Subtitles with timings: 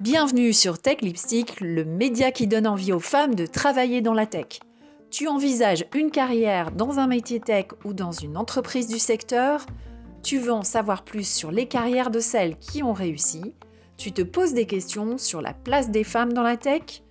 [0.00, 4.26] Bienvenue sur Tech Lipstick, le média qui donne envie aux femmes de travailler dans la
[4.26, 4.60] tech.
[5.10, 9.64] Tu envisages une carrière dans un métier tech ou dans une entreprise du secteur?
[10.22, 13.54] Tu veux en savoir plus sur les carrières de celles qui ont réussi?
[13.96, 17.02] Tu te poses des questions sur la place des femmes dans la tech?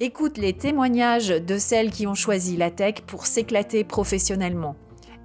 [0.00, 4.76] Écoute les témoignages de celles qui ont choisi la tech pour s'éclater professionnellement.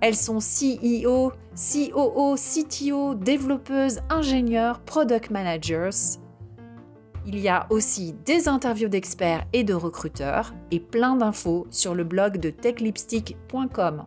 [0.02, 6.18] Elles sont CEO, COO, CTO, développeuses, ingénieurs, product managers.
[7.28, 12.04] Il y a aussi des interviews d'experts et de recruteurs et plein d'infos sur le
[12.04, 14.06] blog de techlipstick.com.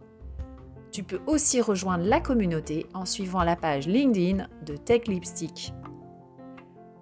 [0.90, 5.72] Tu peux aussi rejoindre la communauté en suivant la page LinkedIn de TechLipstick.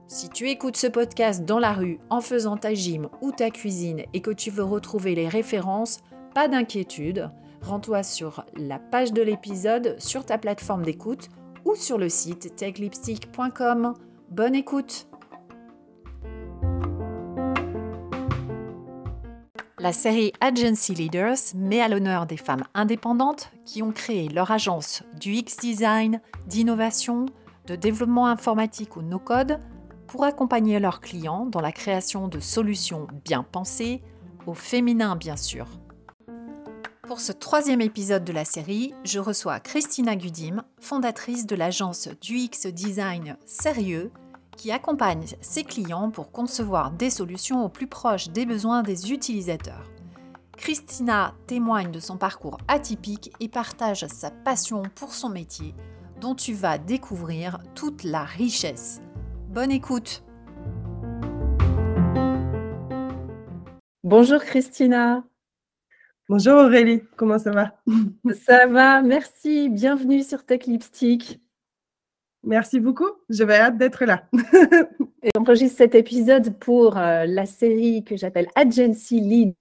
[0.06, 4.02] Si tu écoutes ce podcast dans la rue en faisant ta gym ou ta cuisine
[4.12, 6.00] et que tu veux retrouver les références,
[6.34, 7.30] pas d'inquiétude,
[7.62, 11.28] rends-toi sur la page de l'épisode sur ta plateforme d'écoute
[11.64, 13.94] ou sur le site techlipstick.com.
[14.30, 15.06] Bonne écoute
[19.78, 25.02] La série Agency Leaders met à l'honneur des femmes indépendantes qui ont créé leur agence
[25.18, 27.26] du X-Design, d'innovation,
[27.66, 29.58] de développement informatique ou no-code
[30.06, 34.02] pour accompagner leurs clients dans la création de solutions bien pensées,
[34.46, 35.66] au féminin bien sûr.
[37.08, 42.36] Pour ce troisième épisode de la série, je reçois Christina Gudim, fondatrice de l'agence du
[42.36, 44.12] X-Design Sérieux
[44.56, 49.90] qui accompagne ses clients pour concevoir des solutions au plus proche des besoins des utilisateurs.
[50.56, 55.74] Christina témoigne de son parcours atypique et partage sa passion pour son métier,
[56.20, 59.02] dont tu vas découvrir toute la richesse.
[59.48, 60.22] Bonne écoute
[64.04, 65.24] Bonjour Christina.
[66.34, 67.74] Bonjour Aurélie, comment ça va?
[68.46, 69.68] Ça va, merci.
[69.68, 71.38] Bienvenue sur Tech Lipstick.
[72.42, 73.10] Merci beaucoup.
[73.28, 74.24] J'avais hâte d'être là.
[75.36, 79.54] J'enregistre cet épisode pour euh, la série que j'appelle Agency Lead.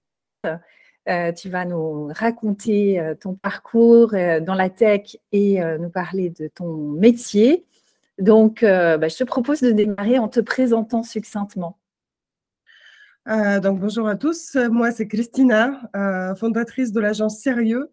[1.10, 6.48] Euh, tu vas nous raconter euh, ton parcours dans la tech et nous parler de
[6.48, 7.66] ton métier.
[8.18, 11.76] Donc, bah, je te propose de démarrer en te présentant succinctement.
[13.26, 14.56] Donc, bonjour à tous.
[14.70, 15.80] Moi, c'est Christina,
[16.36, 17.90] fondatrice de l'agence Sérieux.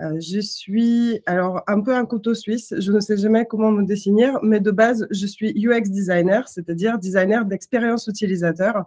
[0.00, 2.74] Euh, je suis alors un peu un couteau suisse.
[2.78, 6.98] Je ne sais jamais comment me définir, mais de base, je suis UX designer, c'est-à-dire
[6.98, 8.84] designer d'expérience utilisateur.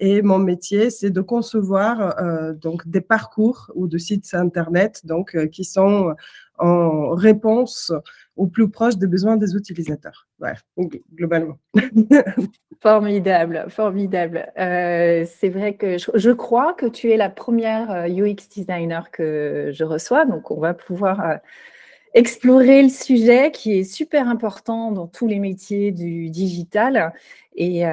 [0.00, 5.34] Et mon métier, c'est de concevoir euh, donc des parcours ou de sites internet donc
[5.34, 6.14] euh, qui sont
[6.58, 7.92] en réponse
[8.38, 10.26] au plus proche des besoins des utilisateurs.
[10.40, 10.54] Ouais,
[11.14, 11.58] globalement.
[12.82, 14.50] formidable, formidable.
[14.58, 19.84] Euh, c'est vrai que je, crois que tu es la première UX designer que je
[19.84, 21.40] reçois, donc on va pouvoir
[22.14, 27.12] explorer le sujet qui est super important dans tous les métiers du digital
[27.54, 27.86] et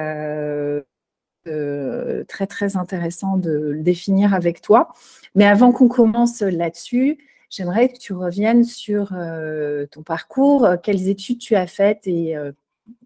[1.48, 4.88] euh, très très intéressant de le définir avec toi.
[5.34, 7.18] Mais avant qu'on commence là-dessus,
[7.50, 12.52] j'aimerais que tu reviennes sur euh, ton parcours, quelles études tu as faites et euh,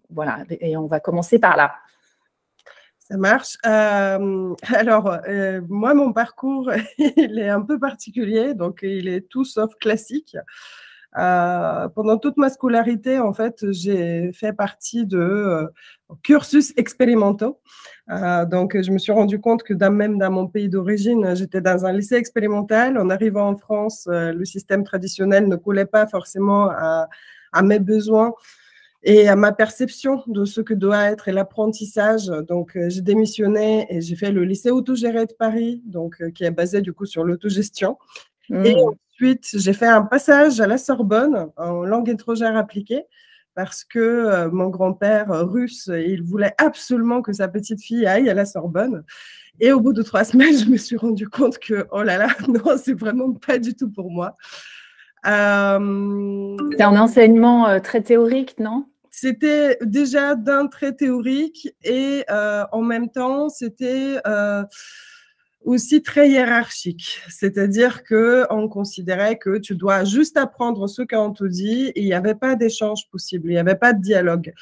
[0.09, 1.75] voilà, et on va commencer par là.
[2.99, 3.57] Ça marche.
[3.63, 5.17] alors,
[5.67, 10.35] moi, mon parcours, il est un peu particulier, donc il est tout sauf classique.
[11.17, 15.67] Euh, pendant toute ma scolarité, en fait, j'ai fait partie de euh,
[16.23, 17.59] cursus expérimentaux.
[18.09, 21.85] Euh, donc, je me suis rendu compte que même dans mon pays d'origine, j'étais dans
[21.85, 22.97] un lycée expérimental.
[22.97, 27.07] En arrivant en France, le système traditionnel ne collait pas forcément à,
[27.63, 28.33] mes besoins
[29.03, 32.27] et à ma perception de ce que doit être l'apprentissage.
[32.47, 36.81] Donc, j'ai démissionné et j'ai fait le lycée autogéré de Paris, donc qui est basé
[36.81, 37.97] du coup sur l'autogestion.
[38.49, 38.63] Mmh.
[39.21, 43.03] Ensuite, j'ai fait un passage à la Sorbonne en langue étrangère appliquée
[43.53, 48.33] parce que euh, mon grand-père russe, il voulait absolument que sa petite fille aille à
[48.33, 49.03] la Sorbonne.
[49.59, 52.29] Et au bout de trois semaines, je me suis rendu compte que, oh là là,
[52.47, 54.35] non, c'est vraiment pas du tout pour moi.
[55.27, 58.87] Euh, c'est un enseignement euh, très théorique, non?
[59.11, 64.15] C'était déjà d'un très théorique et en même temps, c'était
[65.63, 71.43] aussi très hiérarchique, c'est-à-dire que on considérait que tu dois juste apprendre ce qu'on te
[71.43, 74.53] dit et il n'y avait pas d'échange possible, il n'y avait pas de dialogue.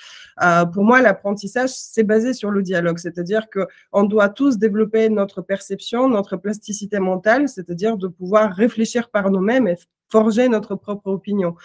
[0.42, 5.10] Euh, pour moi, l'apprentissage c'est basé sur le dialogue, c'est-à-dire que on doit tous développer
[5.10, 9.78] notre perception, notre plasticité mentale, c'est-à-dire de pouvoir réfléchir par nous-mêmes et
[10.10, 11.56] forger notre propre opinion.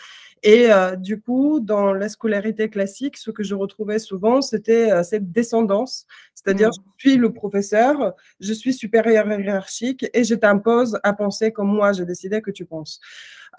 [0.47, 5.03] Et euh, du coup, dans la scolarité classique, ce que je retrouvais souvent, c'était euh,
[5.03, 6.83] cette descendance, c'est-à-dire mmh.
[6.99, 11.93] je suis le professeur, je suis supérieur hiérarchique et je t'impose à penser comme moi,
[11.95, 13.01] j'ai décidé que tu penses.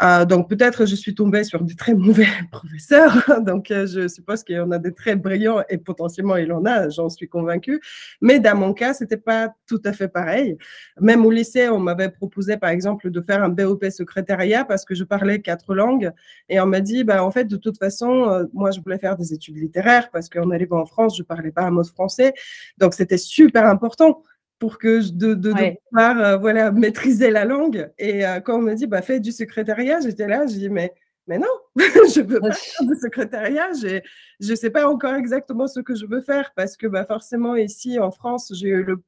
[0.01, 3.41] Euh, donc peut-être je suis tombée sur des très mauvais professeurs.
[3.41, 6.89] Donc je suppose qu'il y en a des très brillants et potentiellement il en a,
[6.89, 7.81] j'en suis convaincue.
[8.21, 10.57] Mais dans mon cas, c'était pas tout à fait pareil.
[10.99, 14.95] Même au lycée, on m'avait proposé par exemple de faire un BOP secrétariat parce que
[14.95, 16.11] je parlais quatre langues
[16.49, 19.15] et on m'a dit bah en fait de toute façon euh, moi je voulais faire
[19.15, 22.33] des études littéraires parce qu'en arrivant en France je parlais pas un mot français
[22.77, 24.23] donc c'était super important
[24.59, 25.51] pour que je, de, de,
[25.89, 27.91] pouvoir euh, voilà, maîtriser la langue.
[27.97, 30.93] Et euh, quand on me dit, bah, fais du secrétariat, j'étais là, je dis, mais,
[31.27, 33.69] mais non, je ne veux pas faire du secrétariat.
[33.73, 34.01] Je
[34.49, 37.99] ne sais pas encore exactement ce que je veux faire parce que bah, forcément, ici
[37.99, 39.03] en France, j'ai eu le,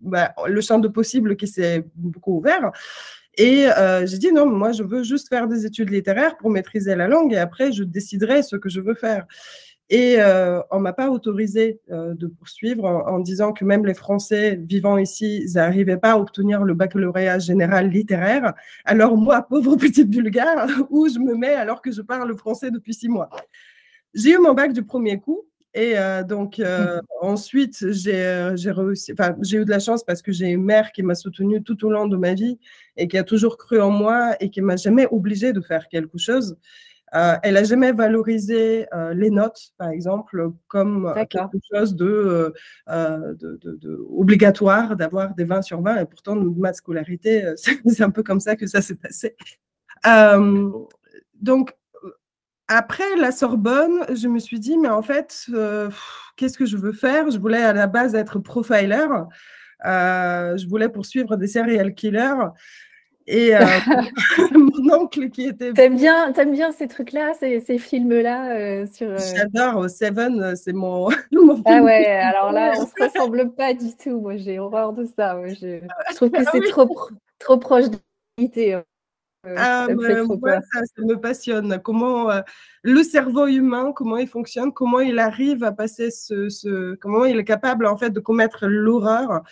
[0.00, 2.72] bah, le champ de possible qui s'est beaucoup ouvert.
[3.36, 6.94] Et euh, j'ai dit non, moi je veux juste faire des études littéraires pour maîtriser
[6.94, 9.26] la langue et après je déciderai ce que je veux faire.
[9.88, 14.56] Et euh, on m'a pas autorisé euh, de poursuivre en, disant que même les Français
[14.56, 18.54] vivant ici, ils n'arrivaient pas à obtenir le baccalauréat général littéraire.
[18.84, 22.94] Alors moi, pauvre petite bulgare, où je me mets alors que je parle français depuis
[22.94, 23.30] six mois?
[24.12, 25.42] J'ai eu mon bac du premier coup.
[25.76, 30.32] Et euh, donc, euh, ensuite, j'ai réussi, enfin, j'ai eu de la chance parce que
[30.32, 32.58] j'ai une mère qui m'a soutenue tout au long de ma vie
[32.96, 36.16] et qui a toujours cru en moi et qui m'a jamais obligée de faire quelque
[36.16, 36.56] chose.
[37.14, 42.54] Euh, elle n'a jamais valorisé euh, les notes, par exemple, comme quelque chose de,
[42.88, 45.98] euh, de, obligatoire d'avoir des 20 sur 20.
[45.98, 47.52] Et pourtant, ma scolarité,
[47.86, 49.36] c'est un peu comme ça que ça s'est passé.
[51.34, 51.76] donc,
[52.68, 55.46] après la Sorbonne, je me suis dit, mais en fait,
[56.36, 57.30] qu'est-ce que je veux faire?
[57.30, 59.06] Je voulais à la base être profiler.
[59.84, 62.50] je voulais poursuivre des serial killers.
[63.26, 63.60] Et euh,
[64.54, 65.72] mon oncle qui était.
[65.72, 69.08] T'aimes bien, aimes bien ces trucs-là, ces, ces films-là euh, sur.
[69.08, 69.90] Euh J'adore.
[69.90, 71.08] Seven, c'est mon,
[71.64, 74.20] Ah ouais, alors là, on se ressemble pas du tout.
[74.20, 75.36] Moi, j'ai horreur de ça.
[75.46, 75.80] je...
[76.14, 76.88] trouve que ah c'est trop,
[77.38, 77.96] trop proche de
[78.38, 78.74] l'unité.
[78.74, 78.84] Ah,
[79.54, 81.78] ça, me ça, me passionne.
[81.82, 82.30] Comment
[82.82, 87.38] le cerveau humain, comment il fonctionne, comment il arrive à passer ce, ce comment il
[87.38, 89.42] est capable en fait de commettre l'horreur.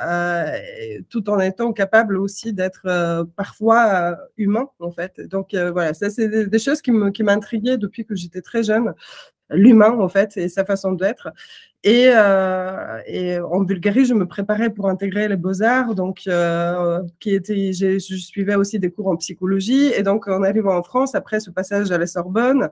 [0.00, 0.58] Euh,
[1.10, 5.20] tout en étant capable aussi d'être euh, parfois euh, humain, en fait.
[5.20, 8.94] Donc voilà, ça, c'est des, choses qui m'intriguaient depuis que j'étais très jeune
[9.52, 11.28] l'humain en fait et sa façon d'être.
[11.84, 12.10] Et,
[13.06, 16.28] et, en Bulgarie, je me préparais pour intégrer les beaux-arts, donc
[17.18, 19.92] qui était, je suivais aussi des cours en psychologie.
[19.96, 22.70] Et donc en arrivant en France, après ce passage à la Sorbonne,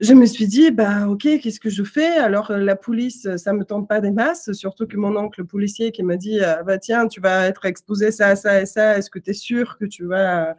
[0.00, 2.18] je me suis dit, bah, ok, qu'est-ce que je fais?
[2.18, 5.90] Alors, euh, la police, ça me tente pas des masses, surtout que mon oncle policier
[5.90, 9.08] qui m'a dit, euh, bah, tiens, tu vas être exposé ça, ça et ça, est-ce
[9.08, 10.54] que tu es sûr que tu vas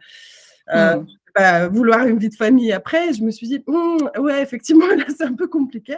[0.74, 1.00] euh,
[1.38, 1.72] hmm.
[1.72, 5.24] vouloir une vie de famille après Je me suis dit, hum, ouais, effectivement, là, c'est
[5.24, 5.96] un peu compliqué.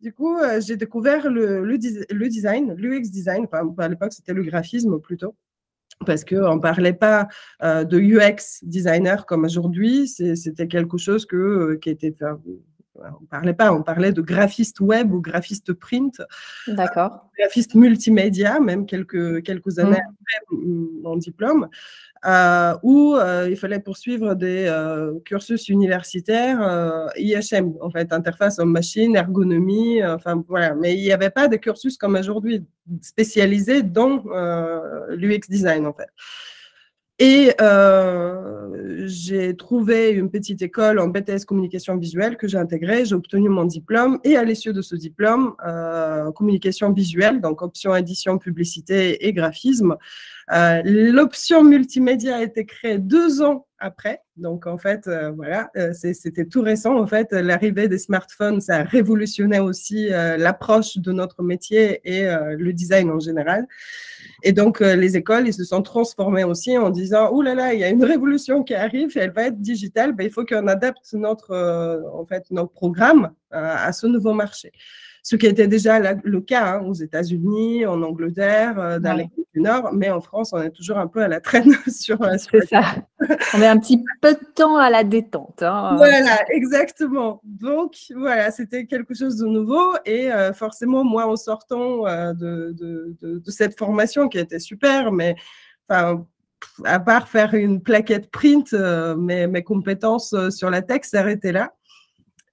[0.00, 1.78] Du coup, j'ai découvert le, le,
[2.10, 5.34] le design, l'UX design, enfin, à l'époque, c'était le graphisme plutôt
[6.04, 7.28] parce qu'on ne parlait pas
[7.62, 12.14] de UX designer comme aujourd'hui, c'était quelque chose que, qui était...
[12.22, 16.22] on ne parlait pas, on parlait de graphiste web ou graphiste print.
[16.66, 17.30] D'accord.
[17.38, 20.14] graphiste multimédia, même quelques, quelques années mmh.
[20.20, 20.66] après
[21.02, 21.68] mon diplôme.
[22.26, 29.14] Euh, où euh, il fallait poursuivre des euh, cursus universitaires IHM, en fait, interface homme-machine,
[29.14, 30.74] ergonomie, enfin voilà.
[30.74, 32.64] Mais il n'y avait pas de cursus comme aujourd'hui
[33.02, 34.24] spécialisé dans
[35.10, 36.08] l'UX design, en fait.
[37.24, 37.52] Et
[39.06, 43.06] j'ai trouvé une petite école en BTS communication visuelle que j'ai intégrée.
[43.06, 45.54] J'ai obtenu mon diplôme et à l'issue de ce diplôme,
[46.34, 49.96] communication visuelle, donc option édition, publicité et graphisme.
[50.52, 54.22] Euh, l'option multimédia a été créée deux ans après.
[54.36, 56.98] Donc, en fait, euh, voilà, euh, c'était tout récent.
[56.98, 62.72] En fait, l'arrivée des smartphones, ça a révolutionné aussi l'approche de notre métier et le
[62.72, 63.66] design en général.
[64.42, 67.80] Et donc, les écoles, ils se sont transformées aussi en disant, oh là là, il
[67.80, 70.12] y a une révolution qui arrive elle va être digitale.
[70.12, 71.54] Ben, il faut qu'on adapte notre,
[72.12, 74.72] en fait, notre programme à ce nouveau marché
[75.24, 79.46] ce qui était déjà le cas hein, aux États-Unis, en Angleterre, euh, dans les pays
[79.54, 82.20] du Nord, mais en France, on est toujours un peu à la traîne sur.
[82.22, 82.82] Euh, C'est ça.
[83.54, 85.62] on met un petit peu de temps à la détente.
[85.62, 85.94] Hein.
[85.96, 87.40] Voilà, exactement.
[87.42, 93.16] Donc voilà, c'était quelque chose de nouveau et euh, forcément, moi, en sortant de, de,
[93.22, 95.36] de, cette formation qui était super, mais
[95.88, 101.72] à part faire une plaquette print, mes, mes, compétences sur la tech s'arrêtaient là.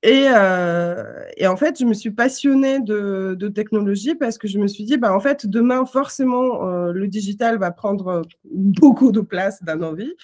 [0.04, 4.58] Et, euh, et, en fait, je me suis passionnée de, de, technologie parce que je
[4.58, 9.22] me suis dit, bah, en fait, demain, forcément, euh, le digital va prendre beaucoup de
[9.22, 10.16] place dans nos vies.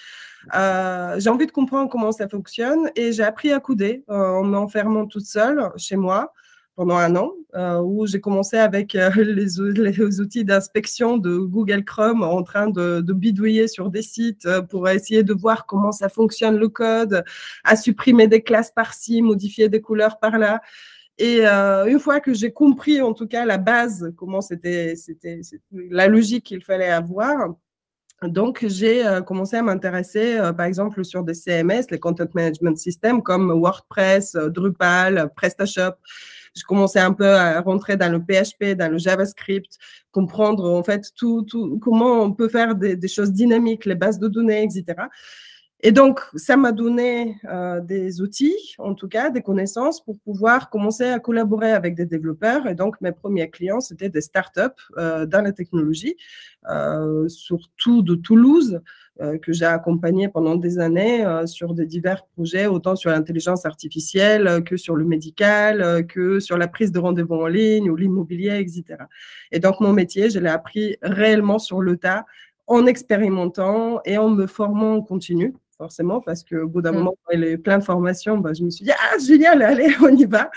[0.54, 4.44] Euh, j'ai envie de comprendre comment ça fonctionne et j'ai appris à couder euh, en
[4.44, 6.32] m'enfermant toute seule chez moi
[6.78, 12.22] pendant un an, euh, où j'ai commencé avec euh, les, outils d'inspection de Google Chrome
[12.22, 16.56] en train de, bidouiller sur des sites euh, pour essayer de voir comment ça fonctionne
[16.56, 17.24] le code,
[17.64, 20.60] à supprimer des classes par-ci, modifier des couleurs par-là.
[21.18, 24.94] Et une fois que j'ai compris en tout cas la base, comment c'était,
[25.72, 27.56] la logique qu'il fallait avoir,
[28.22, 33.50] donc, j'ai commencé à m'intéresser, par exemple, sur des CMS, les Content Management Systems, comme
[33.50, 35.94] WordPress, Drupal, PrestaShop.
[36.56, 39.78] Je commençais un peu à rentrer dans le PHP, dans le JavaScript,
[40.10, 44.18] comprendre en fait tout, tout comment on peut faire des, des choses dynamiques, les bases
[44.18, 45.08] de données, etc.
[45.80, 50.70] Et donc, ça m'a donné euh, des outils, en tout cas des connaissances pour pouvoir
[50.70, 52.66] commencer à collaborer avec des développeurs.
[52.66, 54.60] Et donc, mes premiers clients, c'était des startups
[54.96, 56.16] euh, dans la technologie,
[56.68, 58.80] euh, surtout de Toulouse,
[59.42, 64.76] que j'ai accompagné pendant des années sur des divers projets, autant sur l'intelligence artificielle que
[64.76, 69.06] sur le médical, que sur la prise de rendez-vous en ligne ou l'immobilier, etc.
[69.50, 72.26] Et donc, mon métier, je l'ai appris réellement sur le tas
[72.68, 76.96] en expérimentant et en me formant en continu forcément, parce qu'au bout d'un mmh.
[76.96, 80.14] moment, il y plein de formations, bah, je me suis dit, ah, génial, allez, on
[80.14, 80.50] y va.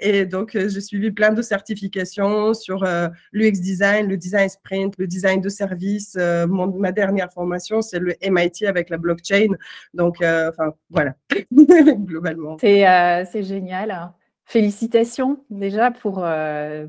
[0.00, 4.94] Et donc, euh, j'ai suivi plein de certifications sur euh, l'UX design, le design sprint,
[4.98, 6.16] le design de service.
[6.18, 9.54] Euh, ma dernière formation, c'est le MIT avec la blockchain.
[9.94, 11.14] Donc, enfin, voilà,
[11.52, 12.58] globalement.
[12.58, 14.12] C'est génial.
[14.46, 16.26] Félicitations déjà pour,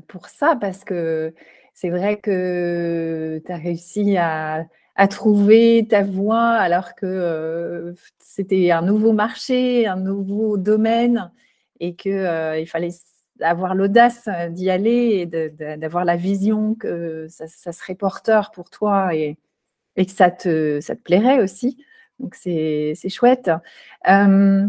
[0.08, 1.32] pour ça, parce que
[1.72, 4.66] c'est vrai que tu as réussi à
[4.96, 11.30] à trouver ta voie alors que euh, c'était un nouveau marché, un nouveau domaine
[11.80, 12.92] et qu'il euh, fallait
[13.40, 19.36] avoir l'audace d'y aller et d'avoir la vision que ça, serait porteur pour toi et,
[19.96, 21.76] que ça te, plairait aussi.
[22.18, 23.50] Donc c'est chouette.
[24.08, 24.66] Euh,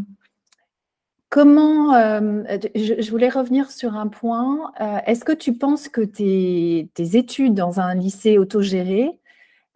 [1.29, 4.73] comment, je, voulais revenir sur un point.
[5.05, 9.17] Est-ce que tu penses que tes études dans un lycée autogéré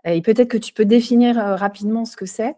[0.06, 2.56] et peut-être que tu peux définir euh, rapidement ce que c'est.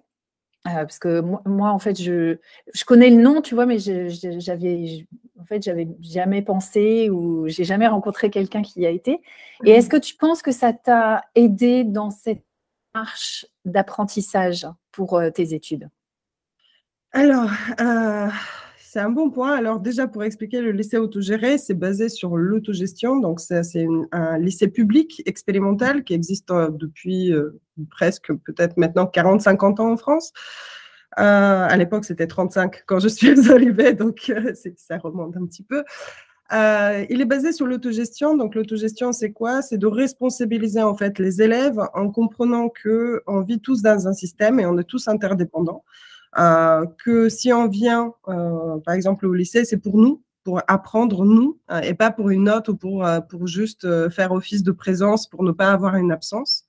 [0.66, 2.38] Euh, parce que moi, en fait, je,
[2.74, 5.06] je, connais le nom, tu vois, mais j'avais,
[5.38, 9.22] en fait, j'avais jamais pensé ou j'ai jamais rencontré quelqu'un qui y a été.
[9.66, 12.46] Et est-ce que tu penses que ça t'a aidé dans cette
[12.96, 15.90] marche d'apprentissage pour euh, tes études?
[17.12, 17.50] Alors,
[18.94, 19.54] c'est un bon point.
[19.56, 23.18] Alors déjà, pour expliquer, le lycée autogéré, c'est basé sur l'autogestion.
[23.18, 27.60] Donc, c'est un lycée public expérimental qui existe euh, depuis euh,
[27.90, 30.32] presque peut-être maintenant 40-50 ans en France.
[31.18, 34.32] Euh, à l'époque, c'était 35 quand je suis arrivée, donc
[34.78, 35.84] ça remonte un petit peu.
[36.52, 38.38] il est basé sur l'autogestion.
[38.38, 39.64] Donc, l'autogestion, c'est quoi?
[39.64, 44.14] C'est de responsabiliser en fait les élèves en comprenant que on vit tous dans un
[44.14, 45.84] système et on est tous interdépendants.
[46.40, 51.26] Euh, que si on vient, euh, par exemple, au lycée, c'est pour nous, pour apprendre
[51.26, 55.28] nous, euh, et pas pour une note ou pour, pour juste faire office de présence
[55.28, 56.66] pour ne pas avoir une absence.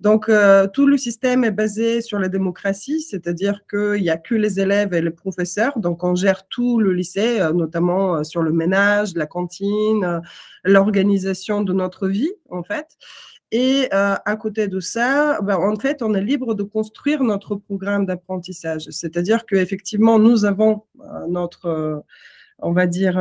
[0.00, 0.30] Donc,
[0.74, 4.94] tout le système est basé sur la démocratie, c'est-à-dire qu'il n'y a que les élèves
[4.94, 5.76] et les professeurs.
[5.80, 10.22] Donc, on gère tout le lycée, notamment sur le ménage, la cantine,
[10.62, 12.86] l'organisation de notre vie, en fait.
[13.50, 17.56] Et euh, à côté de ça, ben, en fait, on est libre de construire notre
[17.56, 18.88] programme d'apprentissage.
[18.90, 21.96] C'est-à-dire qu'effectivement, nous avons euh, notre, euh,
[22.58, 23.18] on va dire,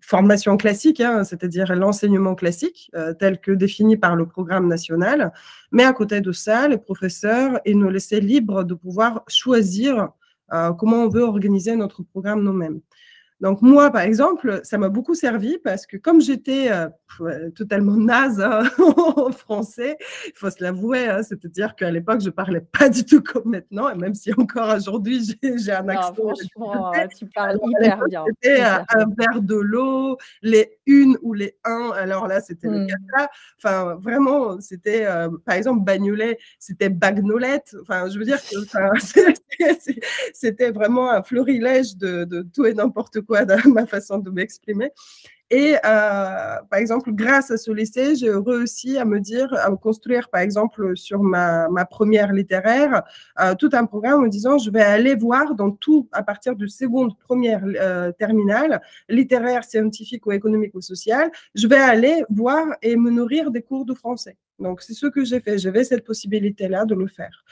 [0.00, 2.90] formation classique, hein, c'est-à-dire l'enseignement classique,
[3.20, 5.32] tel que défini par le programme national.
[5.70, 10.08] Mais à côté de ça, les professeurs, ils nous laissaient libres de pouvoir choisir
[10.78, 12.80] comment on veut organiser notre programme nous-mêmes.
[13.40, 18.40] Donc moi, par exemple, ça m'a beaucoup servi parce que comme j'étais euh, totalement naze
[18.40, 18.62] hein,
[19.16, 23.22] en français, il faut se l'avouer, hein, c'est-à-dire qu'à l'époque, je parlais pas du tout
[23.22, 26.14] comme maintenant, et même si encore aujourd'hui, j'ai un accent.
[26.14, 28.24] franchement, euh, tu parles hyper bien.
[28.42, 32.96] C'était un verre de l'eau, les une ou les un, alors là, c'était le cas.
[32.96, 33.26] Mmh.
[33.58, 37.76] Enfin, vraiment, c'était, euh, par exemple, bagnolet, c'était bagnolette.
[37.82, 38.56] Enfin, je veux dire que
[40.34, 44.90] c'était vraiment un florilège de, de tout et n'importe quoi dans ma façon de m'exprimer.
[45.50, 49.76] Et euh, par exemple, grâce à ce lycée, j'ai réussi à me dire, à me
[49.76, 53.02] construire, par exemple, sur ma, ma première littéraire,
[53.40, 56.68] euh, tout un programme en disant, je vais aller voir dans tout, à partir du
[56.68, 62.94] seconde, première euh, terminale, littéraire, scientifique ou économique ou social, je vais aller voir et
[62.94, 64.36] me nourrir des cours de français.
[64.60, 65.58] Donc, c'est ce que j'ai fait.
[65.58, 67.44] J'avais cette possibilité-là de le faire.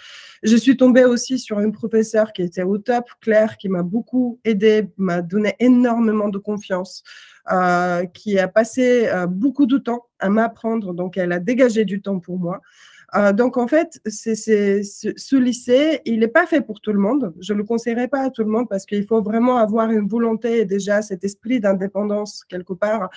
[0.43, 4.39] Je suis tombée aussi sur une professeure qui était au top, Claire, qui m'a beaucoup
[4.45, 7.03] aidée, m'a donné énormément de confiance,
[7.51, 10.93] euh, qui a passé euh, beaucoup de temps à m'apprendre.
[10.93, 12.61] Donc, elle a dégagé du temps pour moi.
[13.15, 17.33] Euh, donc, en fait, ce, lycée, il n'est pas fait pour tout le monde.
[17.41, 20.07] Je ne le conseillerais pas à tout le monde parce qu'il faut vraiment avoir une
[20.07, 23.09] volonté et déjà cet esprit d'indépendance quelque part,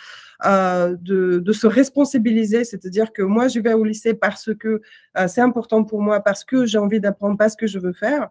[0.46, 2.64] euh, de, se responsabiliser.
[2.64, 4.82] C'est-à-dire que moi, je vais au lycée parce que
[5.18, 7.94] euh, c'est important pour moi, parce que j'ai envie d'apprendre, pas ce que je veux
[7.94, 8.30] faire.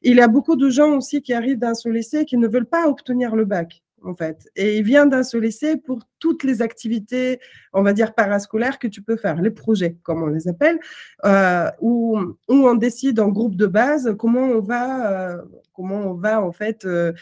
[0.00, 2.66] Il y a beaucoup de gens aussi qui arrivent dans ce lycée qui ne veulent
[2.66, 4.48] pas obtenir le bac en fait.
[4.56, 7.40] Et il vient d'un seul lycée pour toutes les activités,
[7.72, 10.78] on va dire, parascolaires que tu peux faire, les projets, comme on les appelle,
[11.24, 12.18] euh, où,
[12.48, 15.42] on décide en groupe de base comment on va, euh,
[15.72, 17.12] comment on va en fait euh,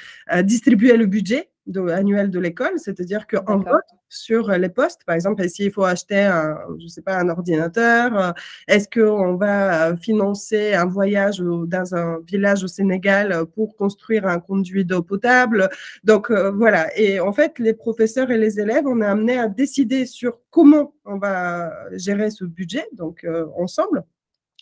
[0.42, 5.70] distribuer le budget annuel de l'école, c'est-à-dire qu'en vote sur les postes, par exemple, s'il
[5.70, 8.32] faut acheter un, je sais pas, un ordinateur, euh,
[8.66, 14.84] est-ce qu'on va financer un voyage dans un village au Sénégal pour construire un conduit
[14.84, 15.68] d'eau potable?
[16.04, 19.48] Donc euh, voilà, et en fait, les professeurs et les élèves, on est amenés à
[19.48, 24.04] décider sur comment on va gérer ce budget, donc euh, ensemble.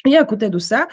[0.05, 0.87] Et à côté de ça,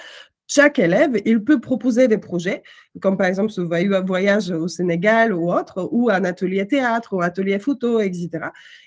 [0.48, 2.62] chaque élève, il peut proposer des projets,
[3.02, 7.58] comme par exemple ce voyage au Sénégal ou autre, ou un atelier théâtre, ou atelier
[7.58, 8.30] photo, etc.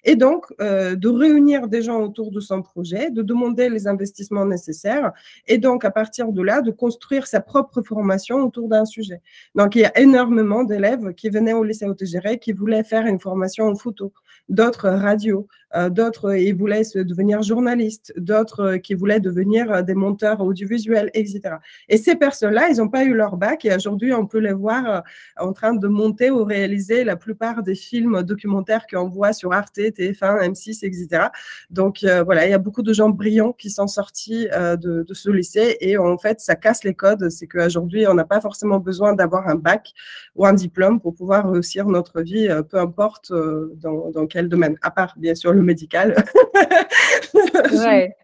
[0.05, 4.47] Et donc, euh, de réunir des gens autour de son projet, de demander les investissements
[4.47, 5.12] nécessaires,
[5.49, 9.21] et donc, à partir de là, de construire sa propre formation autour d'un sujet.
[9.57, 13.19] Donc, il y a énormément d'élèves qui venaient au lycée Haute-Géré qui voulaient faire une
[13.19, 14.12] formation en photo,
[14.49, 15.49] d'autres radio,
[15.91, 21.57] d'autres, ils voulaient devenir journalistes, d'autres qui voulaient devenir des monteurs audiovisuels, etc.
[21.89, 24.87] Et ces personnes-là, ils n'ont pas eu leur bac et aujourd'hui, on peut les voir
[24.87, 25.01] euh,
[25.39, 29.79] en train de monter ou réaliser la plupart des films documentaires qu'on voit sur Arte,
[29.79, 31.29] TF1, M6, etc.
[31.71, 35.05] Donc euh, voilà, il y a beaucoup de gens brillants qui sont sortis euh, de,
[35.13, 37.29] ce lycée et en fait, ça casse les codes.
[37.31, 39.93] C'est qu'aujourd'hui, on n'a pas forcément besoin d'avoir un bac
[40.35, 43.33] ou un diplôme pour pouvoir réussir notre vie, peu importe
[43.77, 46.15] dans, dans quel domaine, à part bien sûr le médical.
[47.73, 48.17] ouais.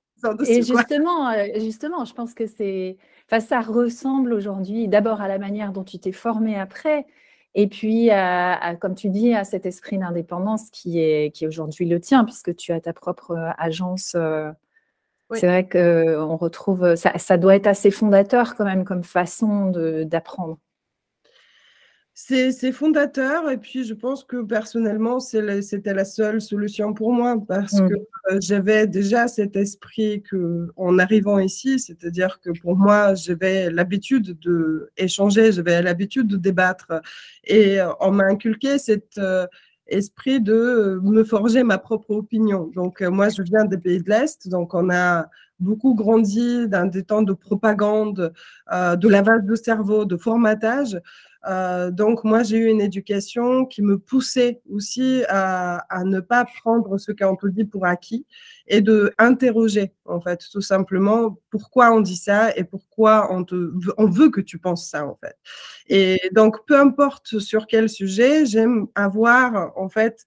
[0.49, 2.97] Et justement, justement, je pense que c'est
[3.31, 7.07] Enfin, ça ressemble aujourd'hui d'abord à la manière dont tu t'es formé après,
[7.55, 11.87] et puis, à, comme tu dis, à cet esprit d'indépendance qui est, qui est aujourd'hui
[11.87, 14.14] le tien, puisque tu as ta propre euh, agence.
[14.17, 14.50] Euh.
[15.33, 19.71] C'est vrai qu'on retrouve, ça, ça, doit être assez fondateur quand même comme façon
[20.05, 20.59] d'apprendre.
[22.16, 27.72] C'est fondateur et puis je pense que personnellement, c'était la seule solution pour moi parce
[27.72, 27.88] mmh.
[27.88, 33.68] que euh, j'avais déjà cet esprit que en arrivant ici, c'est-à-dire que pour moi, j'avais
[33.68, 34.38] l'habitude
[34.96, 36.92] d'échanger, j'avais l'habitude de débattre
[37.42, 39.48] et euh, on m'a inculqué cet euh,
[39.88, 42.70] esprit de me forger ma propre opinion.
[42.77, 45.27] Donc moi, je viens des pays de l'Est, donc on a
[45.59, 48.33] beaucoup grandi dans des temps de propagande,
[48.70, 51.00] de lavage de cerveau, de formatage.
[51.48, 56.98] Euh, donc, moi, j'ai eu une éducation qui me poussait aussi à, ne pas prendre
[56.98, 58.26] ce qu'on te dit pour acquis
[58.66, 63.72] et de interroger, en fait, tout simplement, pourquoi on dit ça et pourquoi on, te,
[63.98, 65.37] on veut que tu penses ça, en fait.
[65.88, 70.24] Et donc, peu importe sur quel sujet, j'aime avoir, en fait,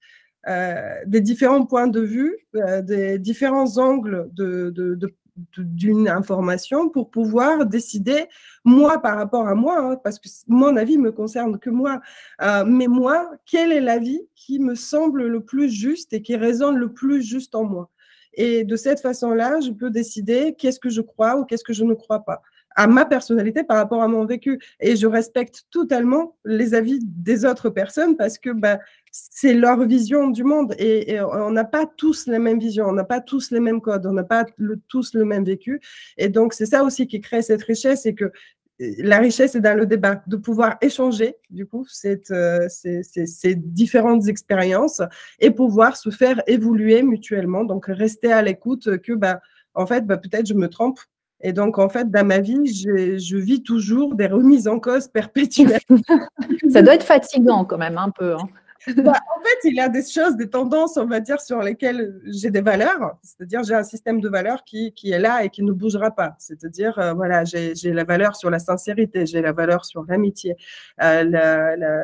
[0.48, 5.14] euh, des différents points de vue, euh, des différents angles de, de, de,
[5.58, 8.28] d'une information pour pouvoir décider,
[8.64, 12.02] moi par rapport à moi, hein, parce que mon avis me concerne que moi,
[12.42, 16.78] euh, mais moi, quel est l'avis qui me semble le plus juste et qui résonne
[16.78, 17.90] le plus juste en moi?
[18.34, 21.84] Et de cette façon-là, je peux décider qu'est-ce que je crois ou qu'est-ce que je
[21.84, 22.42] ne crois pas
[22.78, 24.60] à ma personnalité par rapport à mon vécu.
[24.80, 28.80] Et je respecte totalement les avis des autres personnes parce que bah,
[29.12, 33.04] c'est leur vision du monde et, on n'a pas tous les mêmes visions, on n'a
[33.04, 34.46] pas tous les mêmes codes, on n'a pas
[34.88, 35.82] tous le même vécu.
[36.18, 38.32] Et donc, c'est ça aussi qui crée cette richesse, c'est que
[38.80, 44.28] la richesse est dans le débat, de pouvoir échanger, du coup, euh, ces, ces, différentes
[44.28, 45.02] expériences
[45.40, 47.64] et pouvoir se faire évoluer mutuellement.
[47.64, 49.42] Donc, rester à l'écoute que, bah,
[49.74, 51.00] en fait, bah, peut-être je me trompe,
[51.42, 55.80] et donc, en fait, dans ma vie, je, vis toujours des remises en cause perpétuelles.
[56.72, 58.36] Ça doit être fatigant quand même un peu.
[58.36, 58.48] Hein.
[58.96, 62.20] Bah, en fait, il y a des choses, des tendances, on va dire, sur lesquelles
[62.26, 63.18] j'ai des valeurs.
[63.22, 66.36] C'est-à-dire, j'ai un système de valeurs qui, qui, est là et qui ne bougera pas.
[66.40, 70.56] C'est-à-dire, euh, voilà, j'ai la valeur sur la sincérité, j'ai la valeur sur l'amitié,
[71.04, 72.02] euh, la, la,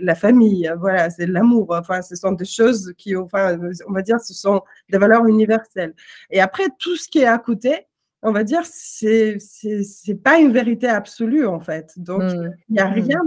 [0.00, 1.66] la, famille, voilà, c'est l'amour.
[1.70, 5.94] Enfin, ce sont des choses qui, enfin, on va dire, ce sont des valeurs universelles.
[6.30, 7.88] Et après, tout ce qui est à côté,
[8.22, 11.92] on va dire, c'est c'est pas une vérité absolue en fait.
[11.96, 12.52] Donc mmh.
[12.68, 12.92] il n'y a mmh.
[12.92, 13.20] rien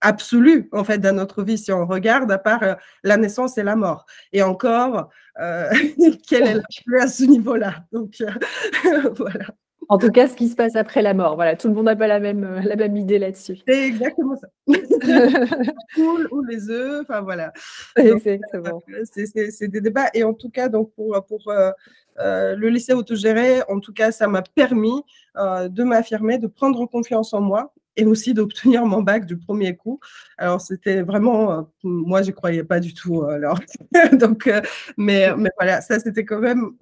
[0.00, 3.62] absolu en fait dans notre vie si on regarde à part euh, la naissance et
[3.62, 4.06] la mort.
[4.32, 5.70] Et encore, euh,
[6.28, 7.84] quelle est la à ce niveau-là?
[7.92, 9.46] Donc euh, voilà.
[9.92, 11.34] En tout cas, ce qui se passe après la mort.
[11.34, 13.58] Voilà, tout le monde n'a pas la même, euh, la même idée là-dessus.
[13.68, 14.48] C'est exactement ça.
[15.94, 17.52] Cool ou les œufs, enfin voilà.
[17.96, 18.82] Exactement.
[19.04, 20.08] C'est des débats.
[20.14, 21.72] Et en tout cas, donc pour, pour euh,
[22.20, 25.02] euh, le lycée autogéré, en tout cas, ça m'a permis
[25.36, 30.00] de m'affirmer, de prendre confiance en moi et aussi d'obtenir mon bac du premier coup.
[30.38, 33.22] Alors, c'était vraiment, euh, moi, je croyais pas du tout.
[33.22, 33.58] Euh, alors,
[34.12, 34.60] donc, euh,
[34.96, 36.72] mais, mais voilà, ça, c'était quand même,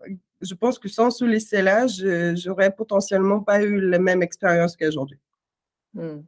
[0.40, 1.86] je pense que sans ce lycée-là,
[2.34, 5.18] j'aurais potentiellement pas eu la même expérience qu'aujourd'hui.
[5.94, 6.20] Mmh.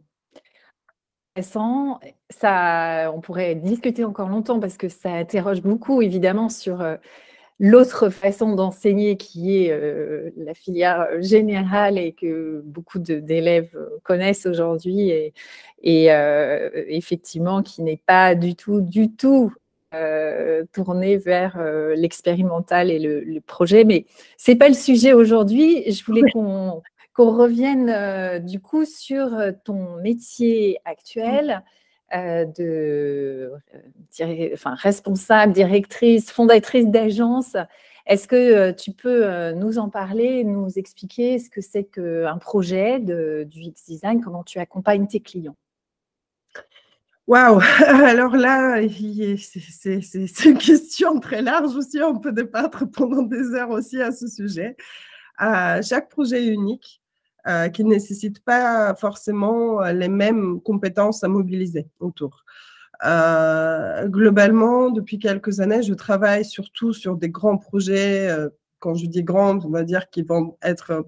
[1.40, 6.84] Ça, on pourrait discuter encore longtemps parce que ça interroge beaucoup, évidemment, sur
[7.62, 15.10] l'autre façon d'enseigner qui est euh, la filière générale et que beaucoup d'élèves connaissent aujourd'hui
[15.10, 19.52] et, euh, effectivement qui n'est pas du tout, du tout
[19.94, 21.56] euh, tourné vers
[21.94, 23.84] l'expérimental et le, projet.
[23.84, 24.06] Mais
[24.38, 25.88] ce n'est pas le sujet aujourd'hui.
[25.88, 26.82] Je voulais qu'on
[27.16, 29.30] revienne du coup sur
[29.64, 31.62] ton métier actuel.
[32.14, 33.50] Euh, de
[34.20, 37.56] euh, enfin, responsable, directrice, fondatrice d'agence.
[38.04, 42.98] Est-ce que euh, tu peux nous en parler, nous expliquer ce que c'est qu'un projet
[43.00, 45.56] de, du X-Design, comment tu accompagnes tes clients?
[47.26, 51.98] Waouh Alors là, c'est une question très large aussi.
[52.02, 54.76] On peut débattre pendant des heures aussi à ce sujet.
[55.38, 57.01] chaque projet unique.
[57.48, 62.44] Euh, qui ne nécessitent pas forcément euh, les mêmes compétences à mobiliser autour.
[63.04, 68.28] Euh, globalement, depuis quelques années, je travaille surtout sur des grands projets.
[68.78, 71.04] quand je dis grands, on va dire qu'ils vont être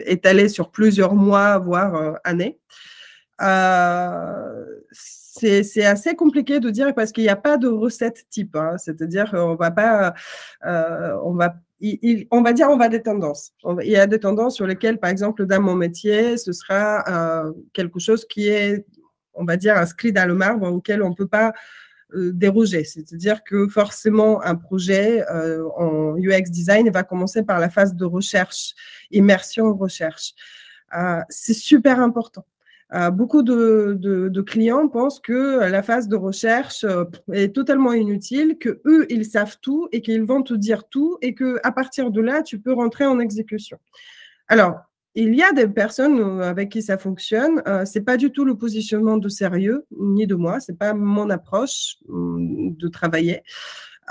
[0.00, 2.58] étalés sur plusieurs mois, voire années.
[4.92, 8.54] c'est assez compliqué de dire parce qu'il n'y a pas de recette type.
[8.54, 8.76] Hein.
[8.76, 10.12] C'est-à-dire qu'on va pas,
[10.62, 11.54] on va
[12.30, 13.52] on va dire, on va des tendances.
[13.82, 17.52] il y a des tendances sur lesquelles, par exemple, dans mon métier, ce sera euh,
[17.72, 18.84] quelque chose qui est,
[19.34, 21.52] on va dire, inscrit dans le marbre auquel on ne peut pas
[22.14, 22.84] euh, déroger.
[22.84, 28.04] C'est-à-dire que forcément, un projet euh, en UX design va commencer par la phase de
[28.04, 28.74] recherche,
[29.10, 30.34] immersion recherche.
[31.28, 32.44] c'est super important.
[32.94, 38.80] Euh, beaucoup de, clients pensent que la phase de recherche euh, est totalement inutile, que
[38.86, 42.20] eux ils savent tout et qu'ils vont te dire tout et que à partir de
[42.20, 43.78] là tu peux rentrer en exécution.
[44.48, 44.76] Alors
[45.14, 47.62] il y a des personnes euh, avec qui ça fonctionne.
[47.66, 50.60] Ce c'est pas du tout le positionnement de sérieux ni de moi.
[50.60, 53.42] C'est pas mon approche hum, de travailler.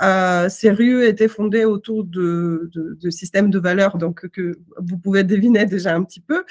[0.00, 5.24] Euh, ces rues étaient fondées autour de, de, systèmes de valeurs, donc que vous pouvez
[5.24, 6.44] deviner déjà un petit peu.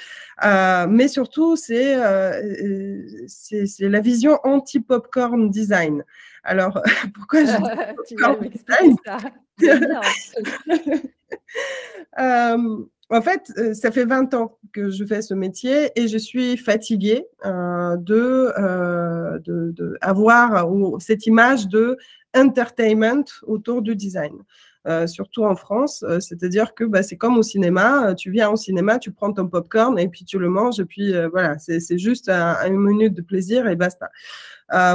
[0.44, 6.04] Euh, mais surtout, euh, c'est la vision anti-popcorn design.
[6.44, 6.82] Alors,
[7.14, 7.56] pourquoi je
[8.06, 8.96] dis popcorn design?
[13.10, 17.24] En fait, ça fait 20 ans que je fais ce métier et je suis fatiguée
[17.42, 18.52] de,
[19.38, 21.96] de, de, avoir cette image de
[22.34, 24.44] entertainment autour du design.
[24.86, 28.48] Euh, surtout en France, euh, c'est-à-dire que bah, c'est comme au cinéma, euh, tu viens
[28.48, 31.98] au cinéma, tu prends ton popcorn et puis tu le manges et puis voilà, c'est
[31.98, 34.08] juste une minute de plaisir et basta.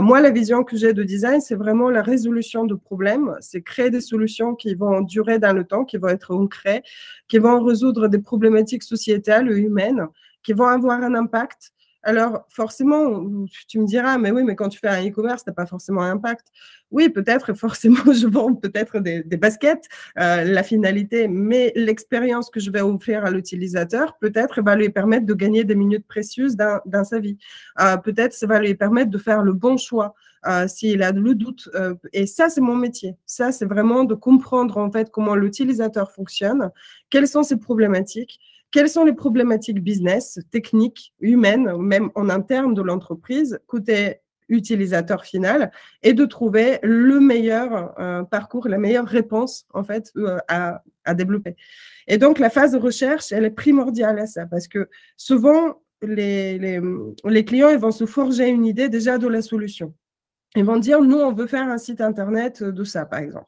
[0.01, 3.91] moi, la vision que j'ai de design, c'est vraiment la résolution de problèmes, c'est créer
[3.91, 6.81] des solutions qui vont durer dans le temps, qui vont être concrets,
[7.27, 10.07] qui vont résoudre des problématiques sociétales, humaines,
[10.43, 11.71] qui vont avoir un impact
[12.03, 13.23] alors, forcément,
[13.67, 16.01] tu me diras, mais oui, mais quand tu fais un e-commerce, tu n'as pas forcément
[16.01, 16.47] un impact.
[16.91, 19.87] Oui, peut-être, forcément, je vends peut-être des, baskets,
[20.19, 25.25] euh, la finalité, mais l'expérience que je vais offrir à l'utilisateur, peut-être, va lui permettre
[25.25, 27.37] de gagner des minutes précieuses dans, sa vie.
[27.79, 30.13] Euh, peut-être, ça va lui permettre de faire le bon choix.
[30.45, 31.69] Euh, s'il a le doute.
[32.11, 33.15] et ça, c'est mon métier.
[33.25, 36.69] Ça, c'est vraiment de comprendre en fait comment l'utilisateur fonctionne,
[37.09, 38.41] quelles sont ses problématiques,
[38.73, 45.71] quelles sont les problématiques business, techniques, humaines, même en interne de l'entreprise, côté utilisateur final,
[46.01, 50.81] et de trouver le meilleur euh, parcours, la meilleure réponse en fait euh, à,
[51.13, 51.55] développer?
[52.07, 56.81] Et donc la phase de recherche, elle est primordiale à ça, parce que souvent les,
[57.45, 59.93] clients vont se forger une idée déjà de la solution.
[60.55, 63.47] Ils vont dire, nous, on veut faire un site internet de ça, par exemple.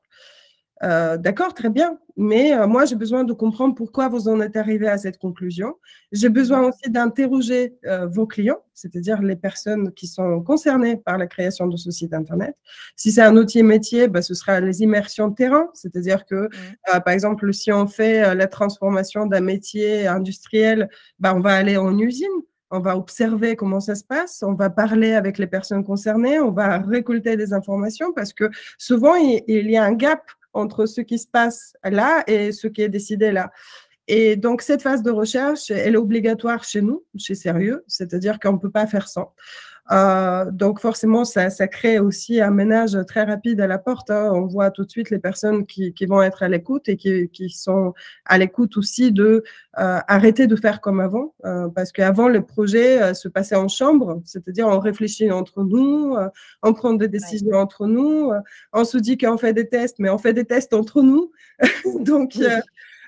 [0.83, 4.57] Euh, d'accord, très bien, mais euh, moi j'ai besoin de comprendre pourquoi vous en êtes
[4.57, 5.75] arrivé à cette conclusion.
[6.11, 6.65] J'ai besoin mmh.
[6.65, 11.77] aussi d'interroger euh, vos clients, c'est-à-dire les personnes qui sont concernées par la création de
[11.77, 12.55] ce site Internet.
[12.97, 16.99] Si c'est un outil métier, bah, ce sera les immersions de terrain, c'est-à-dire que mmh.
[17.05, 21.97] par exemple si on fait la transformation d'un métier industriel, bah, on va aller en
[21.97, 22.27] usine
[22.71, 26.51] on va observer comment ça se passe, on va parler avec les personnes concernées, on
[26.51, 30.23] va récolter des informations parce que souvent il, y a un gap
[30.55, 33.51] entre ce qui se passe là et ce qui est décidé là.
[34.07, 38.53] Et donc, cette phase de recherche, elle est obligatoire chez nous, chez Sérieux, c'est-à-dire qu'on
[38.53, 39.33] ne peut pas faire sans.
[39.91, 44.09] Euh, donc forcément, ça, ça, crée aussi un ménage très rapide à la porte.
[44.09, 44.31] Hein.
[44.33, 47.29] On voit tout de suite les personnes qui, qui vont être à l'écoute et qui,
[47.29, 47.93] qui, sont
[48.25, 49.43] à l'écoute aussi de
[49.77, 53.67] euh, arrêter de faire comme avant, euh, parce qu'avant le projet euh, se passait en
[53.67, 56.29] chambre, c'est-à-dire on réfléchit entre nous, euh,
[56.63, 58.31] on prend des décisions entre nous,
[58.73, 61.31] on se dit qu'on fait des tests, mais on fait des tests entre nous.
[61.99, 62.37] donc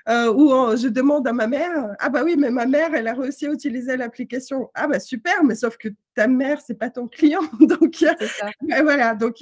[0.08, 3.14] euh, où je demande à ma mère, ah bah oui, mais ma mère, elle a
[3.14, 4.70] réussi à utiliser l'application.
[4.74, 7.42] Ah bah super, mais sauf que ta mère, c'est pas ton client.
[7.60, 8.14] donc, ça.
[8.82, 9.36] voilà, donc,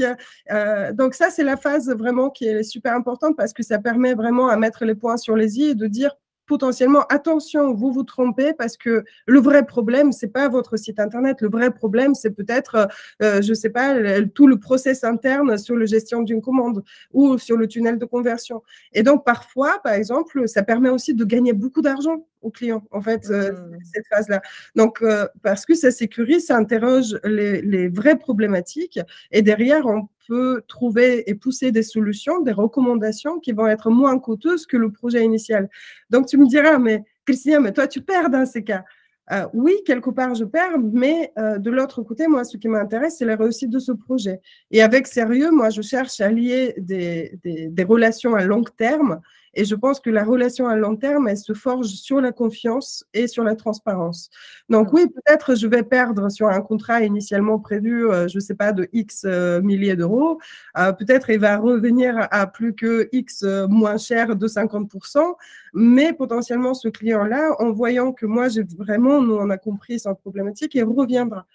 [0.50, 4.14] euh, donc ça, c'est la phase vraiment qui est super importante parce que ça permet
[4.14, 8.02] vraiment à mettre les points sur les i et de dire, potentiellement, attention, vous vous
[8.02, 11.40] trompez parce que le vrai problème, c'est pas votre site internet.
[11.40, 12.88] Le vrai problème, c'est peut-être,
[13.22, 13.94] euh, je sais pas,
[14.34, 18.62] tout le process interne sur la gestion d'une commande ou sur le tunnel de conversion.
[18.92, 23.00] Et donc, parfois, par exemple, ça permet aussi de gagner beaucoup d'argent aux clients, en
[23.00, 23.78] fait, euh, mmh.
[23.92, 24.40] cette phase-là.
[24.74, 30.08] Donc, euh, parce que ça sécurise, ça interroge les, les vraies problématiques et derrière, on
[30.28, 34.90] peut trouver et pousser des solutions, des recommandations qui vont être moins coûteuses que le
[34.90, 35.68] projet initial.
[36.10, 38.84] Donc, tu me diras, mais Christian, mais toi, tu perds dans ces cas.
[39.32, 43.16] Euh, oui, quelque part, je perds, mais euh, de l'autre côté, moi, ce qui m'intéresse,
[43.18, 44.40] c'est la réussite de ce projet.
[44.70, 49.20] Et avec sérieux, moi, je cherche à lier des, des, des relations à long terme
[49.56, 53.04] et je pense que la relation à long terme, elle se forge sur la confiance
[53.14, 54.30] et sur la transparence.
[54.68, 58.54] Donc oui, peut-être je vais perdre sur un contrat initialement prévu, euh, je ne sais
[58.54, 60.38] pas, de X euh, milliers d'euros.
[60.76, 65.34] Euh, peut-être il va revenir à plus que X moins cher de 50%.
[65.72, 70.14] Mais potentiellement, ce client-là, en voyant que moi, j'ai vraiment, nous, on a compris sans
[70.14, 71.46] problématique, il reviendra.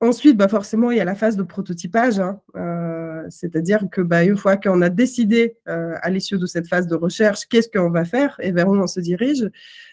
[0.00, 4.24] Ensuite, bah forcément, il y a la phase de prototypage, hein, euh, c'est-à-dire que bah,
[4.24, 7.90] une fois qu'on a décidé euh, à l'issue de cette phase de recherche qu'est-ce qu'on
[7.90, 9.48] va faire et vers où on se dirige,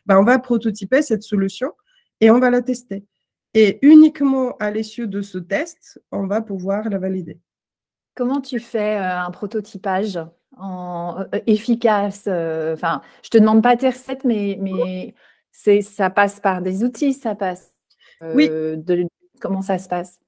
[0.06, 1.72] bah, on va prototyper cette solution
[2.20, 3.06] et on va la tester.
[3.54, 7.40] Et uniquement à l'issue de ce test, on va pouvoir la valider.
[8.14, 10.20] Comment tu fais euh, un prototypage
[10.58, 15.16] en, efficace Enfin, je te demande pas tes recettes, mais, mais
[15.54, 17.72] c'est ça passe par des outils, ça passe
[18.36, 18.50] oui.
[18.50, 19.08] de,
[19.44, 20.22] Comment ça se passe?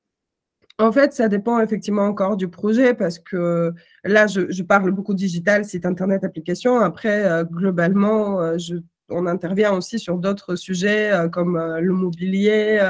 [0.77, 3.73] En fait, ça dépend effectivement encore du projet parce que
[4.03, 6.81] là, je, parle beaucoup digital, site internet, application.
[6.81, 8.57] Après, euh, globalement, euh,
[9.07, 12.81] on intervient aussi sur d'autres sujets euh, comme le mobilier,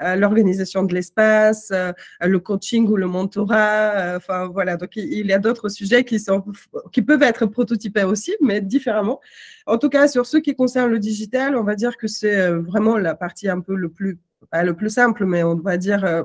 [0.00, 1.72] l'organisation de l'espace,
[2.20, 4.16] le coaching ou le mentorat.
[4.16, 6.42] Enfin voilà, donc il y a d'autres sujets qui sont
[6.90, 9.20] qui peuvent être prototypés aussi, mais différemment.
[9.66, 12.96] En tout cas, sur ce qui concerne le digital, on va dire que c'est vraiment
[12.96, 16.22] la partie un peu le plus pas le plus simple, mais on va dire euh,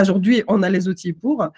[0.00, 1.42] aujourd'hui, on a les outils pour.
[1.42, 1.48] Euh,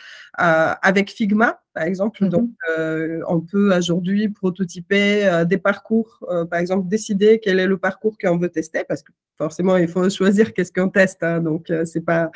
[0.83, 2.29] avec Figma, par exemple, mm-hmm.
[2.29, 8.17] donc euh, on peut aujourd'hui prototyper des parcours, par exemple, décider quel est le parcours
[8.19, 11.23] qu'on veut tester, parce que forcément, il faut choisir qu'est-ce qu'on teste.
[11.23, 12.31] Hein, donc, c'est pas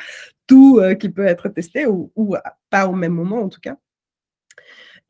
[0.47, 2.35] tout qui peut être testé ou, ou
[2.69, 3.77] pas au même moment, en tout cas.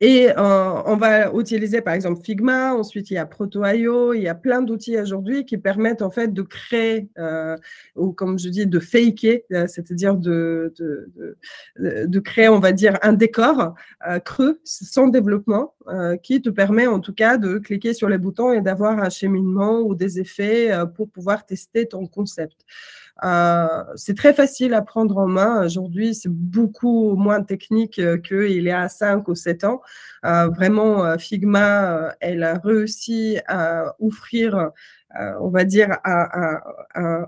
[0.04, 4.28] Et euh, on va utiliser par exemple Figma, ensuite il y a Proto.io, il y
[4.28, 7.56] a plein d'outils aujourd'hui qui permettent en fait de créer, euh,
[7.94, 11.36] ou comme je dis, de faker, euh, c'est-à-dire de, de,
[12.04, 13.76] de, créer, on va dire, un décor
[14.24, 15.76] creux, sans développement,
[16.24, 19.78] qui te permet en tout cas de cliquer sur les boutons et d'avoir un cheminement
[19.82, 22.64] ou des effets pour pouvoir tester ton concept.
[23.24, 25.64] Euh, c'est très facile à prendre en main.
[25.64, 29.80] Aujourd'hui, c'est beaucoup moins technique euh, qu'il y a 5 ou 7 ans.
[30.24, 34.70] Euh, vraiment, Figma, elle a réussi à offrir
[35.20, 36.60] euh, on va dire, un,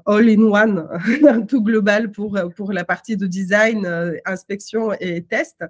[0.06, 0.88] all-in-one,
[1.28, 5.62] un tout global pour, pour la partie de design, euh, inspection et test.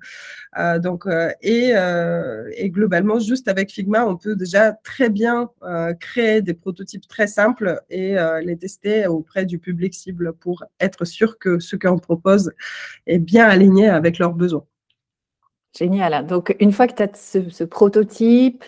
[0.58, 1.06] Euh, donc,
[1.42, 1.72] et,
[2.56, 5.50] et, globalement, juste avec Figma, on peut déjà très bien
[6.00, 11.38] créer des prototypes très simples et les tester auprès du public cible pour être sûr
[11.38, 12.52] que ce qu'on propose
[13.06, 14.64] est bien aligné avec leurs besoins.
[15.76, 16.26] Génial.
[16.26, 18.64] Donc, une fois que tu as ce prototype,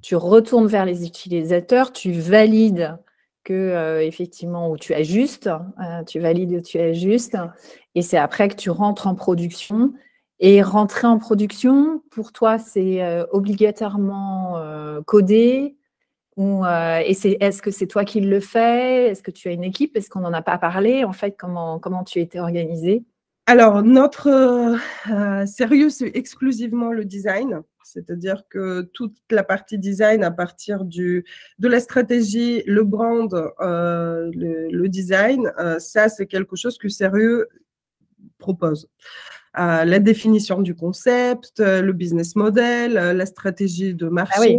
[0.00, 2.96] tu retournes vers les utilisateurs, tu valides
[3.44, 7.36] que euh, effectivement où tu ajustes, euh, tu valides où tu ajustes,
[7.94, 9.92] et c'est après que tu rentres en production.
[10.44, 14.56] Et rentrer en production, pour toi, c'est euh, obligatoirement
[15.06, 15.76] codé
[16.36, 19.10] ou, et c'est, est-ce que c'est toi qui le fais?
[19.10, 19.96] Est-ce que tu as une équipe?
[19.96, 21.04] Est-ce qu'on n'en a pas parlé?
[21.04, 23.04] En fait, comment, comment tu étais organisé?
[23.46, 24.78] Alors, notre
[25.46, 27.62] sérieux, c'est exclusivement le design.
[27.92, 31.24] C'est-à-dire que toute la partie design à partir du,
[31.58, 37.48] de la stratégie, le brand, euh, le, design, euh, ça, c'est quelque chose que Sérieux
[38.38, 38.88] propose.
[39.54, 44.34] La définition du concept, le business model, la stratégie de marché.
[44.36, 44.58] Ah oui.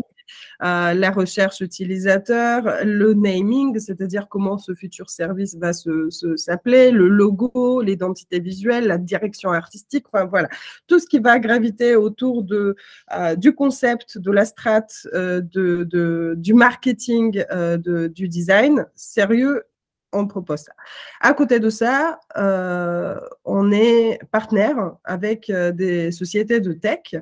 [0.64, 7.82] Euh, la recherche utilisateur, le naming, c'est-à-dire comment ce futur service va s'appeler, le logo,
[7.82, 10.48] l'identité visuelle, la direction artistique, enfin voilà,
[10.88, 12.76] tout ce qui va graviter autour de,
[13.14, 17.44] euh, du concept, de la strate, euh, de, du marketing,
[17.84, 19.64] du design, sérieux
[20.14, 20.74] on propose ça.
[21.20, 27.16] À côté de ça, euh, on est partenaire avec euh, des sociétés de tech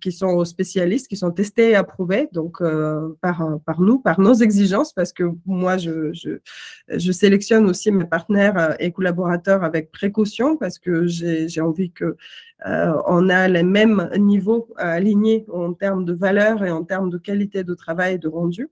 [0.00, 2.28] qui sont spécialistes, qui sont testées et approuvées
[2.60, 8.74] euh, par, nous, par nos exigences, parce que moi, je, je, sélectionne aussi mes partenaires
[8.80, 12.16] et collaborateurs avec précaution, parce que j'ai envie que
[12.64, 17.64] on a les mêmes niveaux alignés en termes de valeur et en termes de qualité
[17.64, 18.68] de travail et de rendu.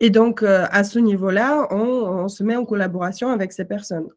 [0.00, 4.08] Et donc, euh, à ce niveau-là, on, se met en collaboration avec ces personnes.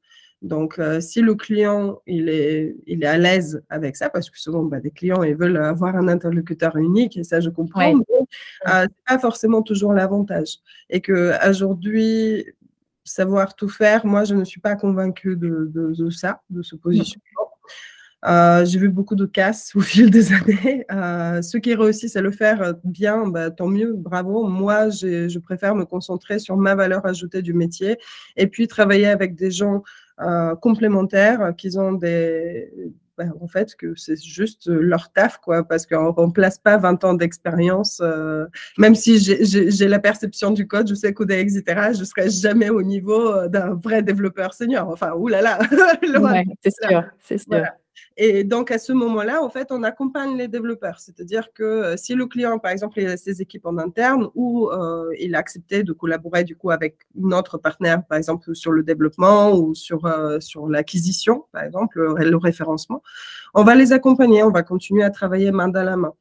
[0.41, 4.39] Donc, euh, si le client il est, il est à l'aise avec ça, parce que
[4.39, 8.03] souvent, bah, des clients ils veulent avoir un interlocuteur unique, et ça, je comprends, mais
[8.11, 8.25] euh,
[8.67, 10.57] ce n'est pas forcément toujours l'avantage.
[10.89, 12.45] Et qu'aujourd'hui,
[13.03, 17.34] savoir tout faire, moi, je ne suis pas convaincue de, de ça, de ce positionnement.
[18.25, 20.85] Euh, j'ai vu beaucoup de casses au fil des années.
[20.91, 24.47] Euh, ceux qui réussissent à le faire bien, bah, tant mieux, bravo.
[24.47, 27.97] Moi, je préfère me concentrer sur ma valeur ajoutée du métier
[28.35, 29.83] et puis travailler avec des gens
[30.21, 32.71] euh, complémentaires qui ont des,
[33.17, 37.03] bah, en fait, que c'est juste leur taf, quoi, parce qu'on ne remplace pas 20
[37.03, 38.01] ans d'expérience.
[38.79, 42.71] même si j'ai la perception du code, je sais coder, etc., je ne serai jamais
[42.71, 44.89] au niveau d'un vrai développeur senior.
[44.89, 45.59] Enfin, oulala.
[46.63, 47.65] c'est sûr, c'est sûr.
[48.17, 50.99] Et donc, à ce moment-là, en fait, on accompagne les développeurs.
[50.99, 54.69] C'est-à-dire que euh, si le client, par exemple, il a ses équipes en interne ou
[54.69, 58.83] euh, il a accepté de collaborer du coup avec notre partenaire, par exemple, sur le
[58.83, 63.01] développement ou sur, euh, sur l'acquisition, par exemple, le référencement,
[63.53, 66.13] on va les accompagner, on va continuer à travailler main dans la main.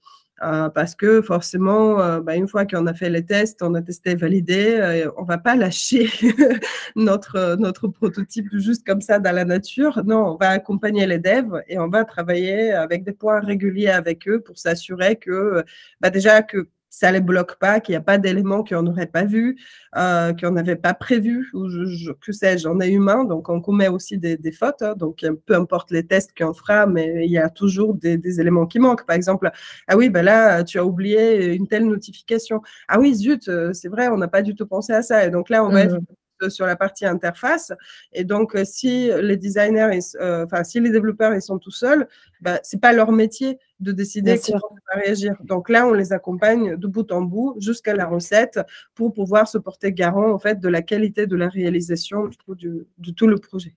[0.43, 3.83] Euh, parce que forcément, euh, bah, une fois qu'on a fait les tests, on a
[3.83, 6.09] testé, validé, euh, on va pas lâcher
[6.97, 10.03] notre, notre prototype juste comme ça dans la nature.
[10.05, 14.27] Non, on va accompagner les devs et on va travailler avec des points réguliers avec
[14.27, 15.65] eux pour s'assurer que
[16.01, 19.07] bah, déjà que ça ne les bloque pas, qu'il n'y a pas d'éléments qu'on n'aurait
[19.07, 19.59] pas vu,
[19.97, 23.89] euh, qu'on n'avait pas prévu, ou je, que sais-je, on est humain, donc on commet
[23.89, 24.83] aussi des, fautes.
[24.83, 24.95] Hein.
[24.97, 28.79] donc peu importe les tests qu'on fera, mais il y a toujours des, éléments qui
[28.79, 29.07] manquent.
[29.07, 29.51] Par exemple,
[29.89, 32.63] ah oui, ben là, tu as oublié une telle notification.
[32.89, 35.27] Ah oui, zut, euh, c'est vrai, on n'a pas du tout pensé à ça.
[35.27, 36.07] Et donc là, on va être mmh.
[36.49, 37.73] Sur la partie interface.
[38.13, 42.09] Et donc, si les designers, euh, enfin, si les développeurs, ils sont tout seuls,
[42.41, 45.37] bah, ce n'est pas leur métier de décider comment on va réagir.
[45.43, 48.61] Donc là, on les accompagne de bout en bout jusqu'à la recette
[48.95, 53.27] pour pouvoir se porter garant en fait de la qualité de la réalisation de tout
[53.27, 53.75] le projet.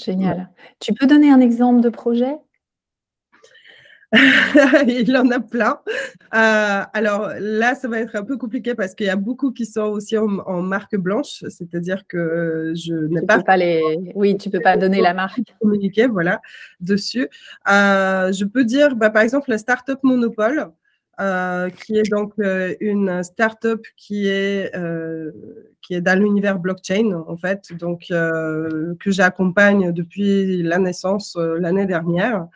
[0.00, 0.48] Génial.
[0.78, 2.36] Tu peux donner un exemple de projet?
[4.86, 5.78] il en a plein.
[6.34, 9.66] Euh, alors là, ça va être un peu compliqué parce qu'il y a beaucoup qui
[9.66, 13.82] sont aussi en, marque blanche, c'est-à-dire que je n'ai pas, pas, les.
[14.14, 15.40] Oui, tu peux pas donner la marque.
[15.60, 16.40] Communiquer, voilà,
[16.80, 17.28] dessus.
[17.70, 20.68] Euh, je peux dire, bah, par exemple, la startup Monopole.
[21.20, 22.34] Euh, qui est donc
[22.80, 24.72] une startup qui est
[25.82, 32.46] qui est dans l'univers blockchain en fait, donc que j'accompagne depuis la naissance l'année dernière.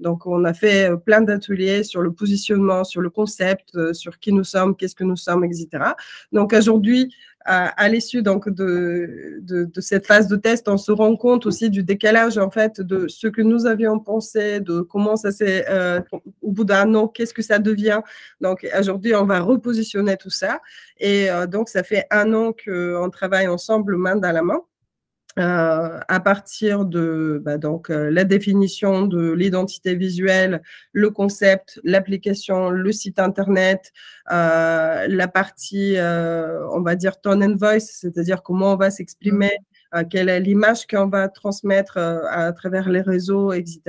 [0.00, 4.18] Donc, on a fait euh, plein d'ateliers sur le positionnement, sur le concept, euh, sur
[4.18, 5.68] qui nous sommes, qu'est-ce que nous sommes, etc.
[6.32, 7.14] Donc, aujourd'hui,
[7.46, 9.40] à, l'issue donc de,
[9.78, 13.28] cette phase de test, on se rend compte aussi du décalage en fait de ce
[13.28, 16.00] que nous avions pensé, de comment ça s'est euh,
[16.42, 18.02] au bout d'un an, qu'est-ce que ça devient.
[18.42, 20.60] Donc aujourd'hui, on va repositionner tout ça
[20.98, 24.60] et donc ça fait un an qu'on travaille ensemble main dans la main.
[25.38, 30.60] Euh, à partir de bah, donc, euh, la définition de l'identité visuelle,
[30.92, 33.92] le concept, l'application, le site internet,
[34.32, 39.52] euh, la partie, on va dire, tone and voice, c'est-à-dire comment on va s'exprimer,
[39.94, 40.04] mmh.
[40.10, 43.80] quelle est l'image qu'on va transmettre à travers les réseaux, etc.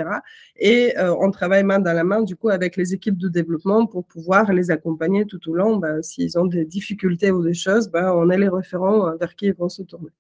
[0.58, 4.06] Et on travaille main dans la main, du coup, avec les équipes de développement pour
[4.06, 5.78] pouvoir les accompagner tout au long.
[5.78, 9.48] Bah, s'ils ont des difficultés ou des choses, bah, on est les référents vers qui
[9.48, 10.12] ils vont se tourner.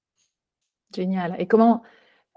[0.94, 1.36] Génial.
[1.40, 1.84] Et comment,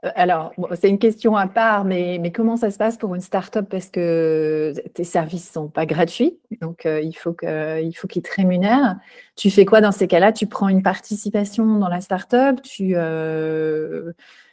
[0.05, 3.21] euh, alors, c'est une question à part, mais, mais comment ça se passe pour une
[3.21, 3.67] start-up?
[3.71, 8.97] Parce que tes services ne sont pas gratuits, donc euh, il faut qu'ils te rémunèrent.
[9.37, 10.33] Tu fais quoi dans ces cas-là?
[10.33, 12.61] Tu prends une participation dans la start-up?
[12.63, 14.13] Tu, euh,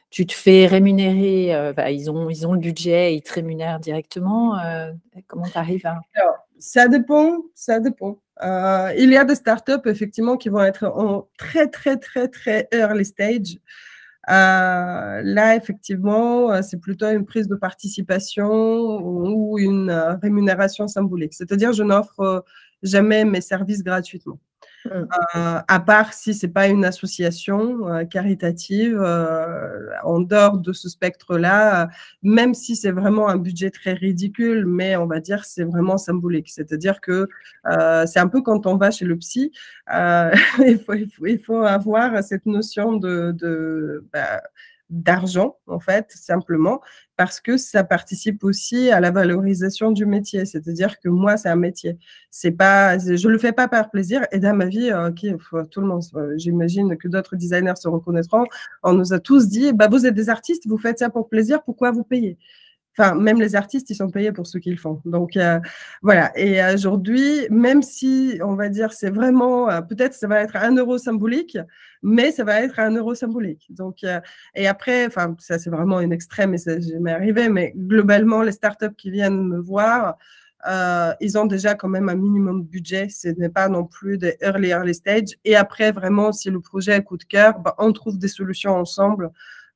[0.10, 4.58] tu te fais rémunérer ils, ont, ils ont le budget, ils te rémunèrent directement.
[5.28, 6.02] comment tu arrives à?
[6.60, 8.20] ça dépend, ça dépend.
[8.42, 13.06] il y a des startups, effectivement, qui vont être en très, très, très, très early
[13.06, 13.58] stage.
[14.28, 19.91] Là, effectivement, c'est plutôt une prise de participation ou une
[20.22, 21.34] rémunération symbolique.
[21.34, 22.45] C'est-à-dire, je n'offre
[22.84, 24.39] jamais mes services gratuitement.
[24.86, 24.90] Mmh.
[25.36, 30.90] Euh, à part si c'est pas une association euh, caritative, euh, en dehors de ce
[30.90, 31.90] spectre-là,
[32.24, 36.50] même si c'est vraiment un budget très ridicule, mais on va dire c'est vraiment symbolique.
[36.50, 37.28] C'est-à-dire que
[38.06, 39.52] c'est un peu quand on va chez le psy,
[39.92, 40.94] il, faut,
[41.26, 44.42] il, faut, avoir cette notion de, de bah,
[44.92, 46.82] d'argent, en fait, simplement,
[47.16, 50.46] parce que ça participe aussi à la valorisation du métier.
[50.46, 51.98] C'est-à-dire que moi, c'est un métier.
[52.30, 54.28] C'est pas, je le fais pas par plaisir.
[54.32, 55.10] Et dans ma vie, euh,
[55.72, 58.46] tout le monde, euh, j'imagine que d'autres designers se reconnaîtront.
[58.84, 61.64] On nous a tous dit, bah, vous êtes des artistes, vous faites ça pour plaisir,
[61.64, 62.38] pourquoi vous payez?
[62.98, 65.02] Enfin, même les artistes, ils sont payés pour ce qu'ils font.
[65.06, 65.60] Donc, euh,
[66.02, 66.32] voilà.
[66.38, 70.76] Et aujourd'hui, même si, on va dire, c'est vraiment, euh, peut-être ça va être un
[70.76, 71.58] euro symbolique,
[72.04, 73.68] mais ça va être un euro symbolique.
[73.70, 74.20] Donc, euh,
[74.56, 78.42] et après, enfin, ça, c'est vraiment une extrême et ça n'est jamais arrivé, mais globalement,
[78.42, 80.18] les startups qui viennent me voir,
[81.22, 83.08] ils ont déjà quand même un minimum de budget.
[83.10, 85.30] Ce n'est pas non plus des early, early stage.
[85.46, 88.76] Et après, vraiment, si le projet est coup de cœur, bah, on trouve des solutions
[88.76, 89.32] ensemble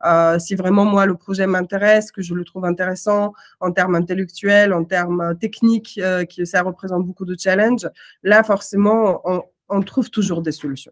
[0.06, 4.74] euh, si vraiment moi le projet m'intéresse, que je le trouve intéressant en termes intellectuels,
[4.74, 7.90] en termes techniques, euh, que ça représente beaucoup de challenges,
[8.24, 9.22] là forcément
[9.70, 10.92] on, trouve toujours des solutions.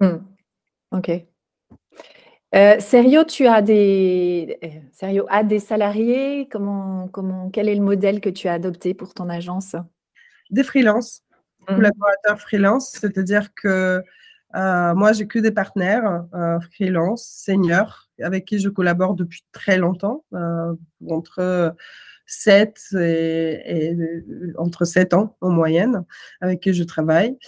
[0.00, 0.18] Hmm.
[0.92, 1.10] Ok.
[2.54, 4.58] Euh, Serio, tu as des
[4.92, 6.48] Serio a des salariés?
[6.50, 9.76] Comment, comment, quel est le modèle que tu as adopté pour ton agence?
[10.50, 11.22] Des freelances,
[11.68, 11.76] hmm.
[11.76, 14.02] collaborateurs freelance, c'est-à-dire que
[14.56, 19.78] euh, moi, j'ai que des partenaires euh, freelance, seniors, avec qui je collabore depuis très
[19.78, 20.74] longtemps, euh,
[21.08, 21.74] entre
[22.26, 23.96] 7 et,
[24.58, 26.04] entre 7 ans en moyenne,
[26.40, 27.38] avec qui je travaille.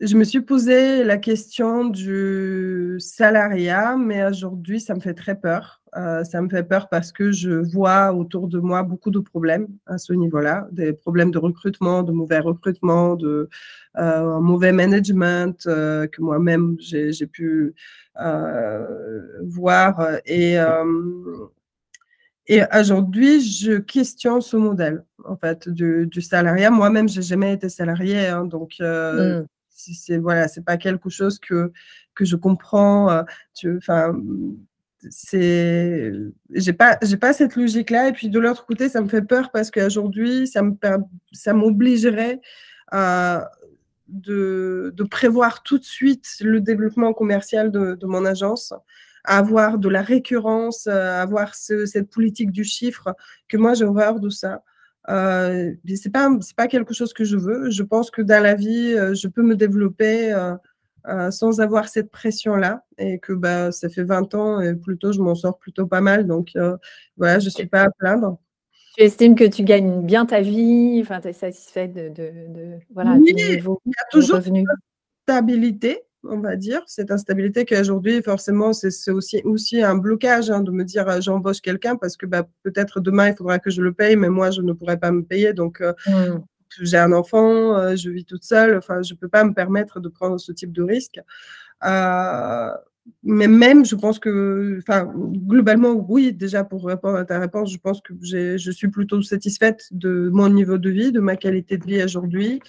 [0.00, 5.80] Je me suis posé la question du salariat, mais aujourd'hui, ça me fait très peur.
[5.96, 9.68] Euh, ça me fait peur parce que je vois autour de moi beaucoup de problèmes
[9.86, 13.48] à ce niveau-là, des problèmes de recrutement, de mauvais recrutement, de
[13.96, 17.74] euh, mauvais management euh, que moi-même j'ai pu
[19.42, 20.18] voir.
[20.26, 20.58] Et,
[22.78, 26.70] aujourd'hui, je questionne ce modèle en fait du, salariat.
[26.70, 29.46] Moi-même, j'ai jamais été salarié, hein, donc mmh.
[29.76, 31.72] C'est voilà, c'est pas quelque chose que
[32.14, 33.24] que je comprends.
[33.76, 34.14] Enfin
[35.10, 36.12] c'est
[36.50, 39.22] j'ai pas j'ai pas cette logique là et puis de l'autre côté ça me fait
[39.22, 40.74] peur parce qu'aujourd'hui ça me
[41.32, 42.40] ça m'obligerait
[42.90, 43.50] à
[44.08, 48.72] de, de, prévoir tout de suite le développement commercial de, de mon agence
[49.24, 53.14] à avoir de la récurrence à avoir cette politique du chiffre
[53.48, 54.62] que moi j'ai horreur de ça
[55.08, 58.54] euh, c'est pas c'est pas quelque chose que je veux je pense que dans la
[58.54, 60.54] vie euh, je peux me développer euh,
[61.08, 65.20] euh, sans avoir cette pression-là et que bah, ça fait 20 ans et plutôt je
[65.20, 66.26] m'en sors plutôt pas mal.
[66.26, 66.76] Donc euh,
[67.16, 68.38] voilà, je ne suis pas à plaindre.
[68.96, 73.12] Tu estimes que tu gagnes bien ta vie, enfin, tu es satisfaite de, de, voilà,
[73.12, 74.64] oui, niveau il y a toujours une
[75.22, 76.82] stabilité, on va dire.
[76.86, 81.60] Cette instabilité qu'aujourd'hui, forcément, c'est aussi, aussi un blocage hein, de me dire euh, j'embauche
[81.60, 84.62] quelqu'un parce que bah, peut-être demain, il faudra que je le paye, mais moi, je
[84.62, 85.52] ne pourrais pas me payer.
[85.52, 86.38] Donc, mmh
[86.80, 90.00] j'ai un enfant, euh, je vis toute seule, enfin, je ne peux pas me permettre
[90.00, 91.20] de prendre ce type de risque.
[93.06, 97.72] Euh, mais même, je pense que, enfin, globalement, oui, déjà pour répondre à ta réponse,
[97.72, 101.78] je pense que je suis plutôt satisfaite de mon niveau de vie, de ma qualité
[101.78, 102.60] de vie aujourd'hui.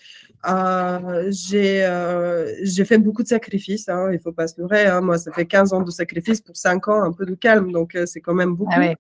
[0.48, 4.86] Euh, j'ai fait beaucoup de sacrifices, hein, il ne faut pas se leurrer.
[4.88, 5.02] Hein.
[5.02, 7.98] moi, ça fait 15 ans de sacrifices pour 5 ans, un peu de calme, donc
[8.06, 8.72] c'est quand même beaucoup.
[8.76, 8.94] Ah,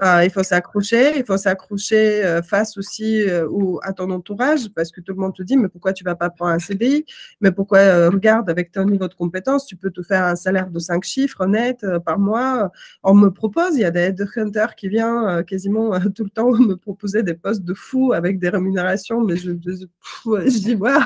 [0.00, 3.46] il faut s'accrocher, il faut s'accrocher euh, face aussi euh,
[3.82, 6.30] à ton entourage parce que tout le monde te dit mais pourquoi tu vas pas
[6.30, 7.04] prendre un CDI
[7.40, 10.70] Mais pourquoi euh, regarde avec ton niveau de compétence, tu peux te faire un salaire
[10.70, 12.70] de 5 chiffres net par mois?
[13.02, 16.74] On me propose, il y a des headhunters qui viennent quasiment tout le temps me
[16.74, 21.04] proposer des postes de fou avec des rémunérations, mais je, je, dis moi,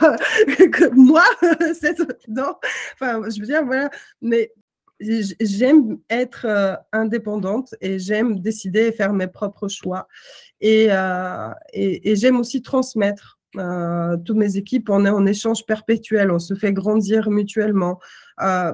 [0.94, 1.24] moi,
[1.74, 2.54] c'est non.
[2.94, 3.90] Enfin, je veux dire voilà,
[4.22, 4.52] mais
[5.00, 10.08] j'aime être euh, indépendante et j'aime décider et faire mes propres choix.
[10.60, 13.34] Et, euh, et, j'aime aussi transmettre.
[13.56, 17.98] Euh, toutes mes équipes, on est en échange perpétuel, on se fait grandir mutuellement.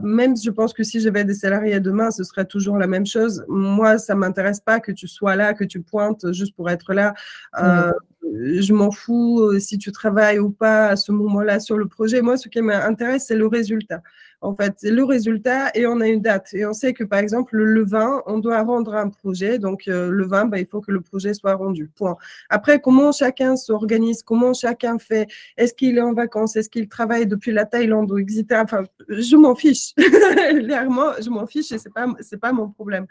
[0.02, 3.44] même je pense que si j'avais des salariés demain, ce serait toujours la même chose.
[3.46, 7.14] Moi, ça m'intéresse pas que tu sois là, que tu pointes juste pour être là.
[7.54, 12.20] Je m'en fous si tu travailles ou pas à ce moment-là sur le projet.
[12.20, 14.02] Moi, ce qui m'intéresse, c'est le résultat
[14.42, 16.52] en fait, c'est le résultat et on a une date.
[16.52, 19.60] Et on sait que, par exemple, le vin, on doit rendre un projet.
[19.60, 21.88] Donc, euh, le vin, bah, il faut que le projet soit rendu.
[21.94, 22.16] Point.
[22.50, 27.26] Après, comment chacun s'organise, comment chacun fait, est-ce qu'il est en vacances, est-ce qu'il travaille
[27.26, 28.44] depuis la Thaïlande ou etc.
[28.64, 29.94] Enfin, je m'en fiche.
[29.96, 33.06] Clairement, je m'en fiche et c'est pas, c'est pas mon problème.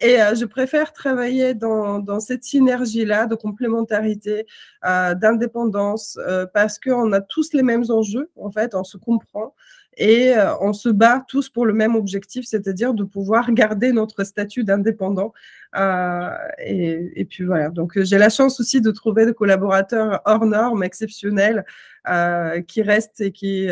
[0.00, 4.46] Et euh, je préfère travailler dans, dans cette synergie-là de complémentarité,
[4.84, 6.18] euh, d'indépendance,
[6.52, 9.54] parce qu'on a tous les mêmes enjeux, en fait, on se comprend
[9.96, 14.24] et euh, on se bat tous pour le même objectif, c'est-à-dire de pouvoir garder notre
[14.24, 15.32] statut d'indépendant.
[15.76, 20.82] Euh, et, puis voilà, donc j'ai la chance aussi de trouver des collaborateurs hors normes,
[20.82, 21.64] exceptionnels,
[22.08, 23.68] euh, qui restent et qui,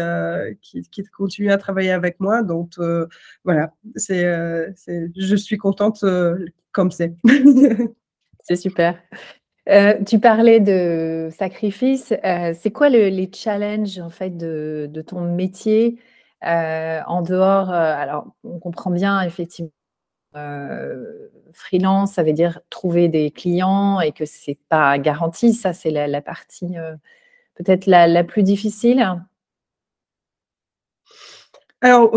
[0.63, 2.43] qui, qui, continuent à travailler avec moi.
[2.43, 2.79] Donc
[3.45, 4.25] voilà, c'est,
[5.17, 6.05] je suis contente
[6.73, 7.15] comme c'est.
[8.43, 8.99] c'est super.
[9.71, 12.13] Euh, tu parlais de sacrifice.
[12.25, 15.99] Euh, c'est quoi les challenges en fait de, ton métier
[16.45, 19.71] euh, en dehors Alors, on comprend bien effectivement.
[21.53, 25.55] freelance, ça veut dire trouver des clients et que c'est pas garanti.
[25.55, 26.75] Ça, c'est la, partie
[27.57, 29.07] peut-être la, plus difficile.
[31.83, 32.17] Alors,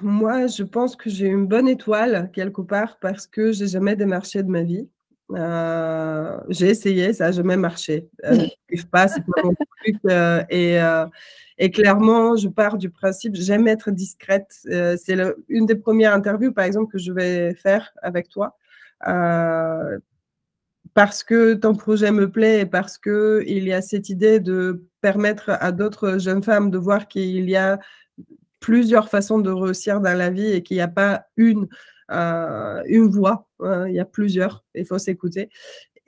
[0.00, 4.42] moi, je pense que j'ai une bonne étoile quelque part parce que j'ai jamais démarché
[4.42, 4.88] de ma vie.
[5.32, 8.08] Euh, j'ai essayé, ça n'a jamais marché.
[8.24, 8.46] Euh,
[8.90, 9.96] pas, c'est pas mon truc.
[10.06, 10.78] Euh, et,
[11.58, 14.52] et, clairement, je pars du principe, j'aime être discrète.
[14.62, 15.16] c'est
[15.48, 18.56] une des premières interviews, par exemple, que je vais faire avec toi.
[20.94, 25.50] parce que ton projet me plaît et parce qu'il y a cette idée de permettre
[25.60, 27.78] à d'autres jeunes femmes de voir qu'il y a
[28.60, 31.66] plusieurs façons de réussir dans la vie et qu'il n'y a pas une euh,
[32.10, 33.48] une voix.
[33.60, 35.50] Hein, il y a plusieurs, il faut s'écouter.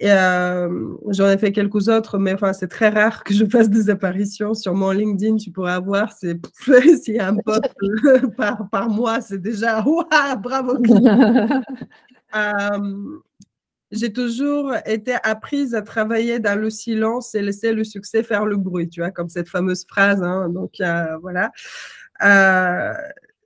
[0.02, 3.90] Euh, j'en ai fait quelques autres, mais enfin, c'est très rare que je fasse des
[3.90, 5.36] apparitions sur mon LinkedIn.
[5.36, 6.38] Tu pourrais avoir, c'est
[7.02, 7.68] s'il y a un post
[8.36, 9.82] par, par mois, c'est déjà
[10.42, 10.78] bravo.
[12.34, 13.18] euh,
[13.90, 18.56] j'ai toujours été apprise à travailler dans le silence et laisser le succès faire le
[18.56, 20.22] bruit, tu vois, comme cette fameuse phrase.
[20.22, 21.50] Hein, donc euh, voilà.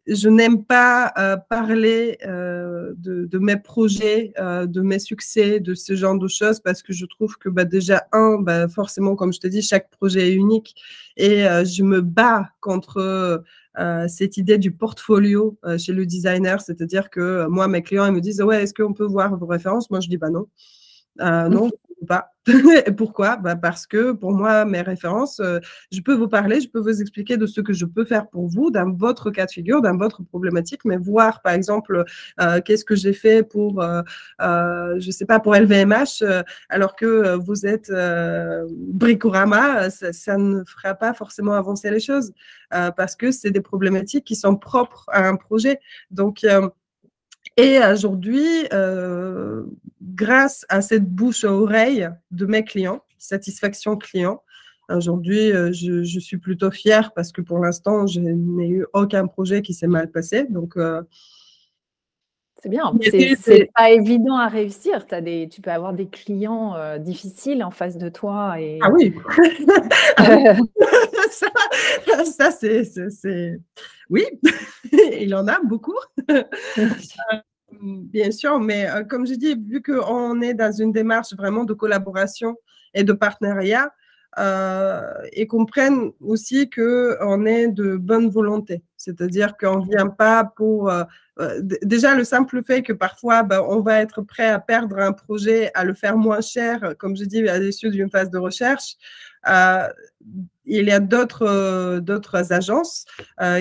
[0.06, 5.96] Je n'aime pas euh, parler euh, de, mes projets, euh, de mes succès, de ce
[5.96, 9.40] genre de choses parce que je trouve que bah, déjà, un, bah, forcément, comme je
[9.40, 10.74] te dis, chaque projet est unique
[11.16, 13.42] et je me bats contre
[14.08, 18.42] cette idée du portfolio chez le designer, c'est-à-dire que moi, mes clients, ils me disent,
[18.42, 19.90] ouais, est-ce qu'on peut voir vos références?
[19.90, 20.46] Moi, je dis, bah non.
[21.18, 21.70] non,
[22.04, 22.34] pas.
[22.96, 23.36] Pourquoi?
[23.36, 27.00] Bah Parce que pour moi, mes références, euh, je peux vous parler, je peux vous
[27.00, 29.96] expliquer de ce que je peux faire pour vous dans votre cas de figure, dans
[29.96, 32.04] votre problématique, mais voir, par exemple,
[32.40, 34.02] euh, qu'est-ce que j'ai fait pour, euh,
[34.98, 36.22] je sais pas, pour LVMH,
[36.68, 37.90] alors que vous êtes
[38.70, 42.32] Bricorama, ça, ça, ne fera pas forcément avancer les choses
[42.70, 45.78] parce que c'est des problématiques qui sont propres à un projet.
[46.10, 46.44] Donc,
[47.56, 49.62] et aujourd'hui, euh,
[50.02, 54.42] grâce à cette bouche à oreille de mes clients, satisfaction client,
[54.88, 59.62] aujourd'hui, euh, je, suis plutôt fière parce que pour l'instant, je n'ai eu aucun projet
[59.62, 60.44] qui s'est mal passé.
[60.50, 61.02] Donc, euh,
[62.60, 62.92] c'est bien.
[63.40, 65.04] C'est pas évident à réussir.
[65.10, 68.58] As des, tu peux avoir des clients difficiles en face de toi.
[68.58, 68.78] Et...
[68.82, 69.14] Ah oui.
[72.24, 73.60] ça, c'est.
[74.10, 74.24] Oui,
[74.92, 75.96] il en a beaucoup.
[77.80, 81.74] Bien sûr, mais euh, comme je dis, vu qu'on est dans une démarche vraiment de
[81.74, 82.56] collaboration
[82.94, 83.92] et de partenariat,
[84.38, 85.00] euh,
[85.32, 88.82] et qu'on prenne aussi qu'on est de bonne volonté.
[88.96, 90.90] C'est-à-dire qu'on ne vient pas pour...
[90.90, 91.04] Euh,
[91.82, 95.70] déjà, le simple fait que parfois, ben, on va être prêt à perdre un projet,
[95.74, 98.96] à le faire moins cher, comme je dis, à l'issue d'une phase de recherche.
[100.66, 103.04] Il y a d'autres d'autres agences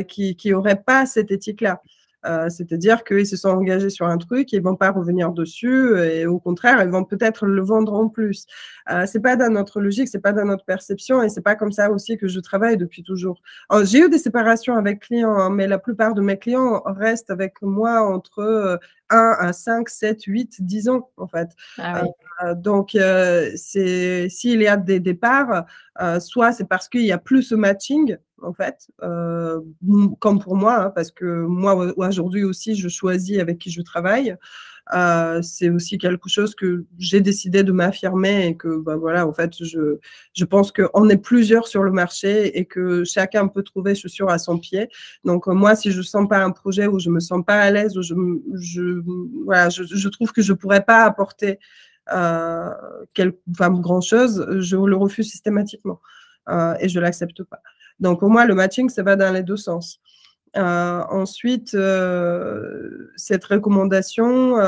[0.08, 1.82] qui n'auraient pas cette éthique-là.
[2.26, 6.26] Euh, c'est-à-dire qu'ils se sont engagés sur un truc, ils vont pas revenir dessus, et
[6.26, 8.46] au contraire, ils vont peut-être le vendre en plus.
[8.90, 11.72] Euh, c'est pas dans notre logique, c'est pas dans notre perception, et c'est pas comme
[11.72, 13.42] ça aussi que je travaille depuis toujours.
[13.84, 17.62] J'ai eu des séparations avec clients, hein, mais la plupart de mes clients restent avec
[17.62, 21.50] moi entre 1 euh, à 5, 7, 8, 10 ans, en fait.
[21.78, 22.04] Ah
[22.44, 22.98] euh, donc,
[23.56, 25.66] c'est s'il y a des départs,
[26.20, 29.60] soit c'est parce qu'il y a plus de matching, en fait, euh,
[30.20, 34.36] comme pour moi, hein, parce que moi, aujourd'hui aussi, je choisis avec qui je travaille.
[34.94, 39.32] Euh, c'est aussi quelque chose que j'ai décidé de m'affirmer et que, bah, voilà, en
[39.34, 39.98] fait, je,
[40.34, 44.40] je pense qu'on est plusieurs sur le marché et que chacun peut trouver chaussures à
[44.40, 44.90] son pied.
[45.24, 47.72] Donc, moi, si je ne sens pas un projet où je me sens pas à
[47.72, 49.02] l'aise, où je,
[49.46, 51.60] voilà, je, trouve que je pourrais pas apporter
[52.12, 52.70] euh,
[53.52, 56.02] enfin, grand chose, je le refuse systématiquement
[56.50, 57.62] euh, et je l'accepte pas.
[58.00, 60.00] Donc, au moins, le matching, ça va dans les deux sens.
[60.56, 61.78] ensuite,
[63.16, 64.60] cette recommandation,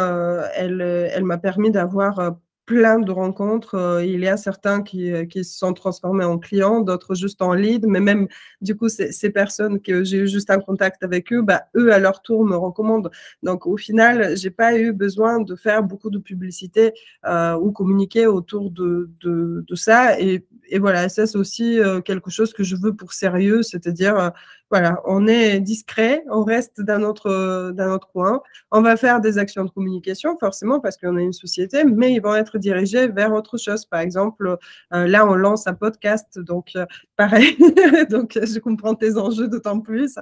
[0.55, 3.76] elle, elle m'a permis d'avoir plein de rencontres.
[3.76, 7.41] Euh, il y a certains qui, euh, qui se sont transformés en clients, d'autres juste
[7.41, 8.28] en lead, mais même
[8.61, 11.99] du coup, ces, personnes que j'ai eu juste un contact avec eux, bah, eux à
[11.99, 13.11] leur tour me recommandent.
[13.43, 16.93] Donc au final, j'ai pas eu besoin de faire beaucoup de publicité
[17.26, 20.20] euh, ou communiquer autour de, de, de ça.
[20.20, 24.32] Et, et, voilà, ça c'est aussi quelque chose que je veux pour sérieux, c'est-à-dire
[24.72, 28.41] voilà, on est discret, on reste dans notre, dans notre coin.
[28.72, 32.20] On va faire des actions de communication, forcément, parce qu'on est une société, mais ils
[32.22, 33.86] vont être dirigés vers autre chose.
[33.86, 34.57] Par exemple,
[34.93, 36.86] euh, là, on lance un podcast, donc euh,
[37.16, 37.57] pareil,
[38.09, 40.18] donc je comprends tes enjeux d'autant plus,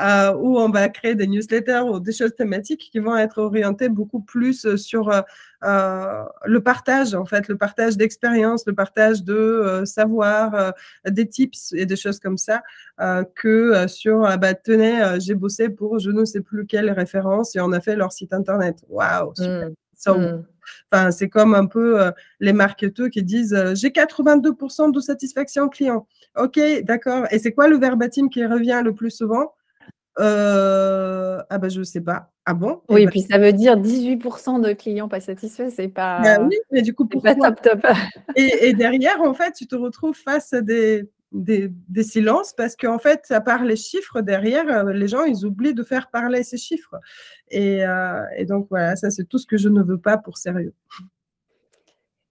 [0.00, 3.88] euh, où on va créer des newsletters ou des choses thématiques qui vont être orientées
[3.88, 5.20] beaucoup plus sur euh,
[5.64, 10.70] le partage, en fait, le partage d'expérience, le partage de euh, savoir, euh,
[11.08, 12.62] des tips et des choses comme ça,
[13.34, 17.60] que sur, ah bah, tenez, j'ai bossé pour je ne sais plus quelle référence et
[17.60, 18.84] on a fait leur site internet.
[18.88, 19.70] Waouh, super.
[20.06, 20.44] Mmh.
[20.92, 26.06] Enfin, c'est comme un peu les marketeurs qui disent j'ai 82% de satisfaction client.
[26.36, 27.26] Ok, d'accord.
[27.30, 29.52] Et c'est quoi le verbatim qui revient le plus souvent?
[30.20, 32.30] Euh, ah bah je sais pas.
[32.46, 32.82] Ah bon?
[32.90, 36.20] Oui, et bah puis ça veut dire 18% de clients pas satisfaits, c'est pas.
[36.20, 37.86] Bah oui, mais du coup pourquoi pas top top.
[38.36, 42.76] et, et, derrière, en fait, tu te retrouves face à des, des, des silences parce
[42.76, 46.42] qu'en fait, à part les chiffres derrière, euh, les gens ils oublient de faire parler
[46.42, 46.94] ces chiffres.
[47.50, 50.38] Et, euh, et donc voilà, ça c'est tout ce que je ne veux pas pour
[50.38, 50.72] sérieux.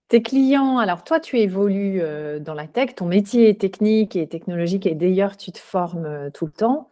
[0.08, 4.28] Tes clients, alors toi, tu évolues euh, dans la tech, ton métier est technique et
[4.28, 6.88] technologique et d'ailleurs, tu te formes tout le temps.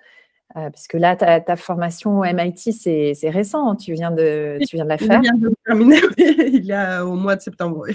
[0.58, 4.76] Euh, parce que là, ta, formation au MIT, c'est récent, hein, tu viens de, tu
[4.76, 5.22] viens de la faire.
[5.24, 7.86] Je viens de terminer, il y a au mois de septembre.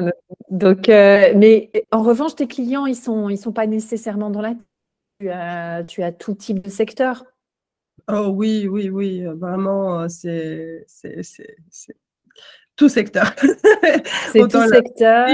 [0.00, 0.10] Euh,
[0.50, 4.40] donc, euh, mais en revanche, tes clients, ils ne sont, ils sont pas nécessairement dans
[4.40, 4.54] la
[5.20, 7.24] tu as, tu as tout type de secteur.
[8.08, 10.86] Oh oui, oui, oui, vraiment, c'est
[12.76, 13.32] tout secteur.
[14.32, 15.28] C'est tout secteur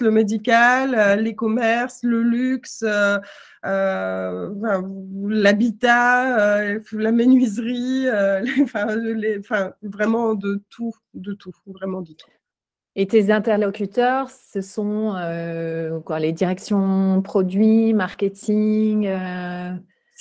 [0.00, 2.84] le médical, l'e-commerce, le luxe,
[3.64, 4.50] euh,
[5.28, 12.30] l'habitat, euh, la menuiserie, euh, enfin, vraiment de tout, de tout, vraiment de tout.
[12.96, 19.08] Et tes interlocuteurs, ce sont les directions produits, marketing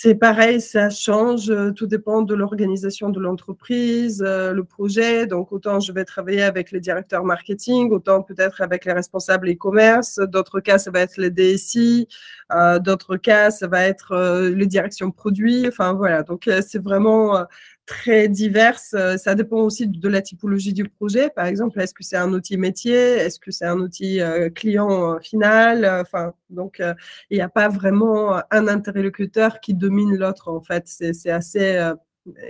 [0.03, 5.27] c'est pareil, ça change, euh, tout dépend de l'organisation de l'entreprise, euh, le projet.
[5.27, 10.17] Donc, autant je vais travailler avec les directeurs marketing, autant peut-être avec les responsables e-commerce.
[10.17, 12.07] D'autres cas, ça va être les DSI.
[12.51, 14.15] Euh, d'autres cas, ça va être
[14.55, 15.67] les directions produits.
[15.67, 16.23] Enfin, voilà.
[16.23, 17.45] Donc, c'est vraiment
[17.85, 18.93] très diverses.
[18.93, 21.29] Euh, ça dépend aussi de la typologie du projet.
[21.29, 22.93] Par exemple, est-ce que c'est un outil métier?
[22.93, 25.85] Est-ce que c'est un outil euh, client euh, final?
[26.01, 26.81] Enfin, donc,
[27.29, 30.83] il n'y a pas vraiment un interlocuteur qui domine l'autre, en fait.
[30.87, 31.93] C'est assez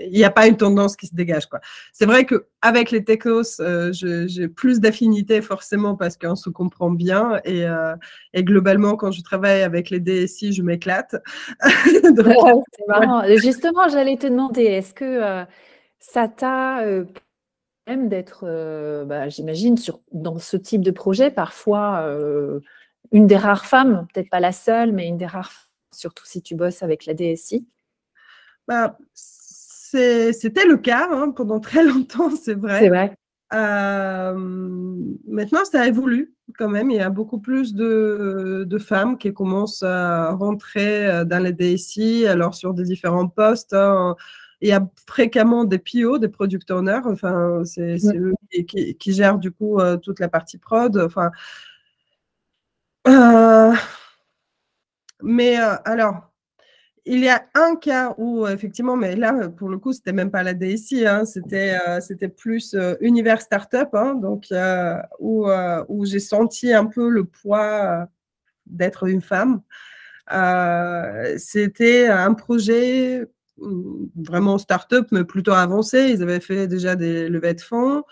[0.02, 1.48] il n'y a pas une tendance qui se dégage.
[1.48, 1.60] Quoi.
[1.94, 7.40] C'est vrai qu'avec les techos, euh, j'ai plus d'affinité forcément parce qu'on se comprend bien
[7.46, 7.96] et, euh,
[8.34, 11.16] et, globalement, quand je travaille avec les DSI, je m'éclate.
[11.86, 13.24] c'est marrant.
[13.38, 15.46] Justement, j'allais te demander, est-ce que euh,
[16.00, 16.84] ça t'a
[17.88, 18.46] même d'être,
[19.06, 19.76] bah, j'imagine,
[20.12, 22.06] dans ce type de projet, parfois
[23.12, 26.56] une des rares femmes, peut-être pas la seule, mais une des rares, surtout si tu
[26.56, 27.68] bosses avec la DSI
[28.68, 28.98] bah,
[29.92, 32.80] c'était le cas hein, pendant très longtemps, c'est vrai.
[32.80, 33.16] C'est vrai.
[33.54, 34.34] Euh,
[35.28, 36.90] maintenant, ça évolue quand même.
[36.90, 42.28] Il y a beaucoup plus de, femmes qui commencent à rentrer euh, dans les DSI,
[42.28, 43.74] alors sur des différents postes.
[43.74, 44.16] Hein.
[44.62, 47.02] Il y a fréquemment des PO, des product owners.
[47.06, 48.34] Enfin, c'est eux
[48.68, 50.98] qui, gèrent du coup euh, toute la partie prod.
[50.98, 51.32] Enfin,
[55.24, 56.31] mais alors,
[57.06, 60.44] il y a un cas où, effectivement, mais là, pour le coup, c'était même pas
[60.44, 66.20] la DSI, hein, c'était, euh, c'était plus euh, univers startup, hein, donc euh, où, j'ai
[66.20, 68.08] senti un peu le poids
[68.68, 69.62] d'être une femme.
[71.38, 73.26] c'était un projet
[73.58, 76.12] mm, vraiment startup, mais plutôt avancé.
[76.14, 78.04] Ils avaient fait déjà des levées de fonds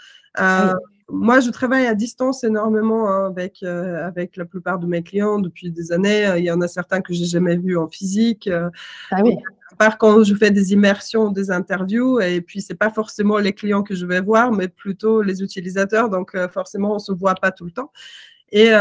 [1.11, 5.39] moi, je travaille à distance énormément hein, avec, euh, avec la plupart de mes clients
[5.39, 6.27] depuis des années.
[6.37, 8.47] Il y en a certains que j'ai jamais vus en physique.
[8.47, 8.69] Euh,
[9.11, 9.35] ah oui.
[9.71, 13.53] À part quand je fais des immersions, des interviews, et puis c'est pas forcément les
[13.53, 16.09] clients que je vais voir, mais plutôt les utilisateurs.
[16.09, 17.91] Donc euh, forcément, on se voit pas tout le temps.
[18.51, 18.71] Et,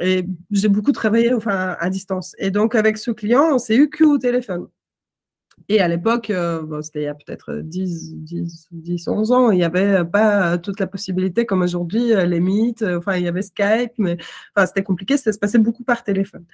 [0.00, 2.34] et j'ai beaucoup travaillé enfin, à distance.
[2.38, 4.66] Et donc avec ce client, on s'est eu que au téléphone.
[5.72, 9.56] Et à l'époque, euh, c'était il y a peut-être 10, 10, 10, 11 ans, il
[9.56, 13.28] n'y avait pas toute la possibilité comme aujourd'hui, euh, les mythes, euh, enfin, il y
[13.28, 14.18] avait Skype, mais
[14.66, 16.44] c'était compliqué, ça se passait beaucoup par téléphone.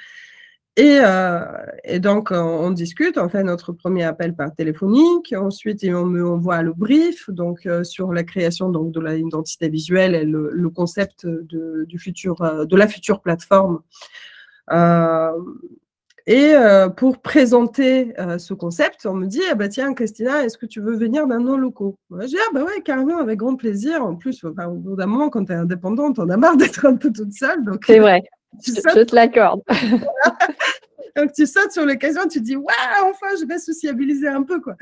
[0.78, 1.44] Euh,
[1.84, 5.34] et, donc, on, discute, on fait notre premier appel par téléphonique.
[5.36, 10.14] Ensuite, on me envoie le brief donc, euh, sur la création donc, de l'identité visuelle
[10.14, 13.80] et le, concept de, du futur, euh, de la future plateforme.
[16.30, 16.54] Et
[16.96, 20.96] pour présenter ce concept, on me dit ah bah, Tiens, Christina, est-ce que tu veux
[20.96, 21.96] venir dans nos locaux?
[22.10, 24.04] Je dis Ah, bah ouais, carrément, avec grand plaisir.
[24.04, 26.96] En plus, au bout d'un moment, quand tu es indépendante, on a marre d'être un
[26.96, 27.62] peu toute seule.
[27.86, 28.22] C'est vrai.
[28.66, 29.62] je, te l'accorde.
[31.16, 34.76] Donc tu sautes sur l'occasion, tu dis waouh, enfin je vais sociabiliser un peu quoi.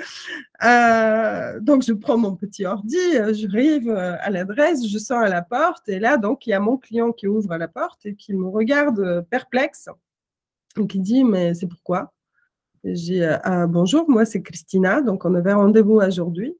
[0.64, 5.20] Euh, donc je prends mon petit ordi, euh, je arrive euh, à l'adresse, je sors
[5.20, 8.04] à la porte et là donc il y a mon client qui ouvre la porte
[8.04, 9.88] et qui me regarde perplexe
[10.84, 12.12] qui dit mais c'est pourquoi?
[12.84, 16.56] J'ai ah, bonjour, moi c'est Christina, donc on avait rendez-vous aujourd'hui.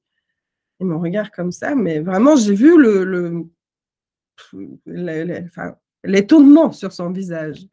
[0.81, 3.47] Il me regarde comme ça, mais vraiment j'ai vu le, le,
[6.05, 7.67] l'étonnement sur son visage.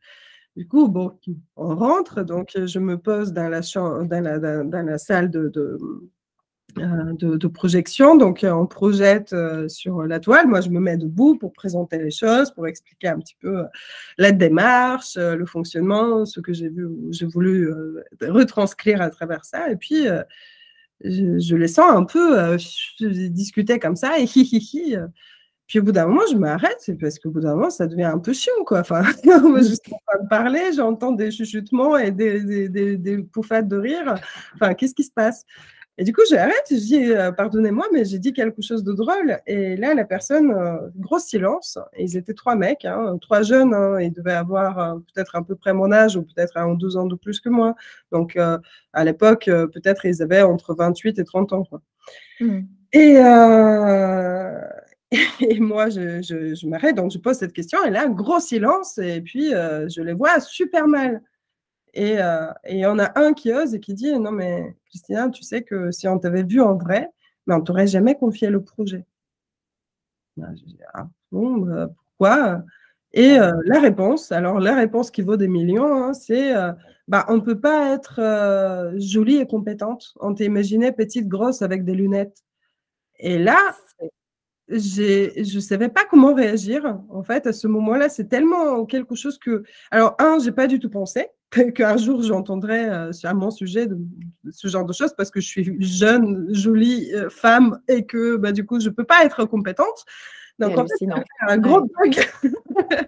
[0.56, 1.18] Du coup, bon,
[1.56, 6.12] on rentre, donc je me pose dans la, dans la, salle de, euh,
[6.76, 8.15] de, de, projection.
[8.15, 10.47] Donc, on projette euh, sur la toile.
[10.47, 13.63] Moi, je me mets debout pour présenter les choses, pour expliquer un petit peu euh,
[14.17, 17.71] la démarche, le fonctionnement, ce que j'ai vu, j'ai voulu
[18.21, 19.69] retranscrire à travers ça.
[19.69, 20.05] Et puis,
[21.03, 22.57] je, les sens un peu
[22.99, 24.26] discuter comme ça et
[25.67, 28.19] puis au bout d'un moment, je m'arrête, parce qu'au bout d'un moment, ça devient un
[28.19, 28.82] peu chiant, quoi.
[28.82, 33.17] Enfin, je suis en train de parler, j'entends des chuchotements et des, des, des, des
[33.19, 34.15] pouffades de rire.
[34.55, 35.45] Enfin, qu'est-ce qui se passe?
[36.00, 39.38] Et du coup, j'arrête, je dis, euh, pardonnez-moi, mais j'ai dit quelque chose de drôle.
[39.46, 41.78] Et là, la personne, euh, gros silence.
[41.96, 43.76] Et ils étaient trois mecs, hein, trois jeunes.
[43.76, 46.76] Hein, ils devaient avoir euh, peut-être à peu près mon âge ou peut-être un ou
[46.78, 47.76] deux ans de plus que moi.
[48.12, 51.82] Donc, à l'époque, peut-être ils avaient entre 28 et 30 ans, quoi.
[52.39, 52.62] Mmh.
[52.94, 53.14] Et,
[55.41, 59.52] et moi, je, m'arrête, donc je pose cette question, et là, gros silence, et puis
[59.52, 61.22] je les vois super mal.
[61.94, 65.44] Et euh, y en a un qui ose et qui dit Non, mais Christina, tu
[65.44, 67.10] sais que si on t'avait vu en vrai,
[67.46, 69.06] mais on t'aurait jamais confié le projet.
[70.38, 72.64] Ben, je dis, ah bon, bah, pourquoi?
[73.12, 76.54] Et euh, la réponse, alors la réponse qui vaut des millions, hein, c'est
[77.08, 80.14] bah, on ne peut pas être jolie et compétente.
[80.20, 82.44] On t'imaginait petite, grosse avec des lunettes.
[83.20, 83.60] Et là,
[84.70, 87.00] je ne savais pas comment réagir.
[87.10, 89.64] En fait, à ce moment-là, c'est tellement quelque chose que.
[89.91, 91.30] Alors, un, j'ai pas du tout pensé
[91.74, 93.97] qu'un jour j'entendrais euh, à mon sujet de,
[94.51, 98.51] ce genre de choses parce que je suis jeune, jolie euh, femme et que bah,
[98.51, 100.06] du coup, je ne peux pas être compétente.
[100.60, 101.06] Donc, en fait,
[101.47, 102.20] un gros bug.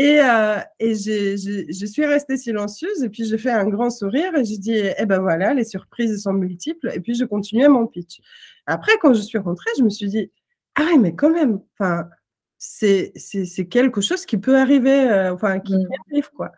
[0.00, 4.44] Et, euh, et je suis restée silencieuse et puis j'ai fait un grand sourire et
[4.44, 6.92] j'ai dit, eh ben voilà, les surprises sont multiples.
[6.94, 8.20] Et puis je continuais mon pitch.
[8.66, 10.30] Après, quand je suis rentrée, je me suis dit,
[10.76, 11.58] ah oui, mais quand même,
[12.58, 13.12] c'est
[13.68, 15.88] quelque chose qui peut arriver, enfin, qui mmh.
[16.12, 16.52] arrive, quoi.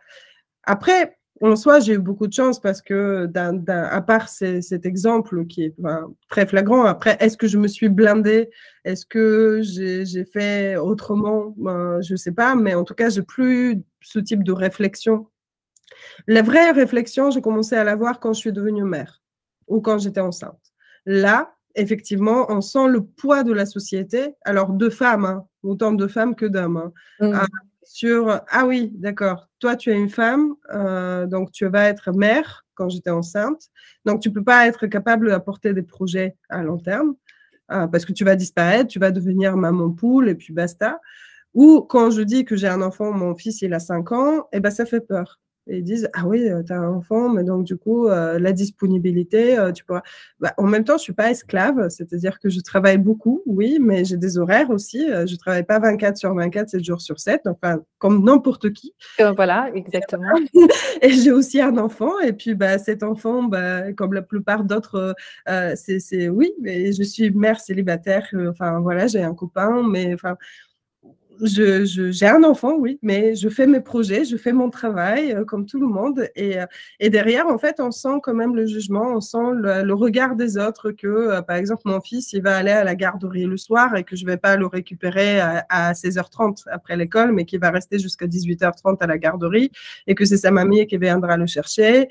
[0.64, 3.28] Après, en soi, j'ai eu beaucoup de chance parce que,
[3.68, 5.74] à part cet exemple qui est
[6.28, 8.50] très flagrant, après, est-ce que je me suis blindée?
[8.84, 11.54] Est-ce que j'ai fait autrement?
[11.56, 15.28] Ben, Je ne sais pas, mais en tout cas, j'ai plus ce type de réflexion.
[16.26, 19.22] La vraie réflexion, j'ai commencé à l'avoir quand je suis devenue mère
[19.66, 20.60] ou quand j'étais enceinte.
[21.06, 24.34] Là, effectivement, on sent le poids de la société.
[24.44, 26.76] Alors, de femmes, hein, autant de femmes que d'hommes.
[26.76, 26.92] Hein.
[27.20, 27.40] Mmh.
[27.92, 32.64] Sur ah oui, d'accord, toi tu es une femme, euh, donc tu vas être mère
[32.74, 33.64] quand j'étais enceinte,
[34.04, 37.16] donc tu peux pas être capable d'apporter des projets à long terme
[37.72, 41.00] euh, parce que tu vas disparaître, tu vas devenir maman poule et puis basta.
[41.52, 44.58] Ou quand je dis que j'ai un enfant, mon fils il a 5 ans, et
[44.58, 45.40] eh ben ça fait peur
[45.70, 48.38] et ils disent Ah oui, euh, tu as un enfant, mais donc du coup, euh,
[48.38, 50.02] la disponibilité, euh, tu pourras.
[50.40, 53.78] Bah, en même temps, je ne suis pas esclave, c'est-à-dire que je travaille beaucoup, oui,
[53.80, 55.06] mais j'ai des horaires aussi.
[55.08, 58.94] je ne travaille pas 24 sur 24, 7 jours sur 7, enfin, comme n'importe qui.
[59.36, 60.32] voilà, exactement.
[61.02, 65.14] et j'ai aussi un enfant, et puis bah, cet enfant, bah, comme la plupart d'autres,
[65.76, 70.36] c'est oui, mais je suis mère célibataire, enfin voilà, j'ai un copain, mais enfin
[71.42, 75.66] j'ai un enfant, oui, mais je fais mes projets, je fais mon travail euh, comme
[75.66, 76.28] tout le monde.
[76.34, 76.66] Et, euh,
[76.98, 80.58] et, derrière, en fait, on sent quand même le jugement, on sent le, regard des
[80.58, 83.96] autres que, euh, par exemple, mon fils, il va aller à la garderie le soir
[83.96, 87.70] et que je ne vais pas le récupérer à, 16h30 après l'école, mais qu'il va
[87.70, 89.70] rester jusqu'à 18h30 à la garderie
[90.06, 92.08] et que c'est sa mamie qui viendra le chercher.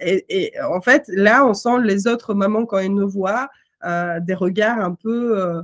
[0.00, 3.48] Et, et, en fait, là, on sent les autres mamans quand ils nous voient,
[3.84, 5.62] des regards un peu...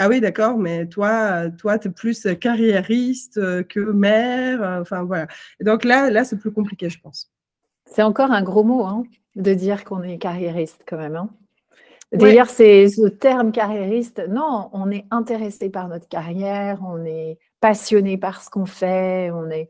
[0.00, 4.62] Ah oui, d'accord, mais toi, toi, tu es plus carriériste que mère.
[4.80, 5.26] Enfin, voilà.
[5.60, 7.32] Et donc là, là c'est plus compliqué, je pense.
[7.84, 9.02] C'est encore un gros mot hein,
[9.34, 11.16] de dire qu'on est carriériste quand même.
[11.16, 11.30] Hein.
[12.12, 14.22] D'ailleurs, c'est ce terme carriériste.
[14.28, 19.50] Non, on est intéressé par notre carrière, on est passionné par ce qu'on fait, on
[19.50, 19.68] est.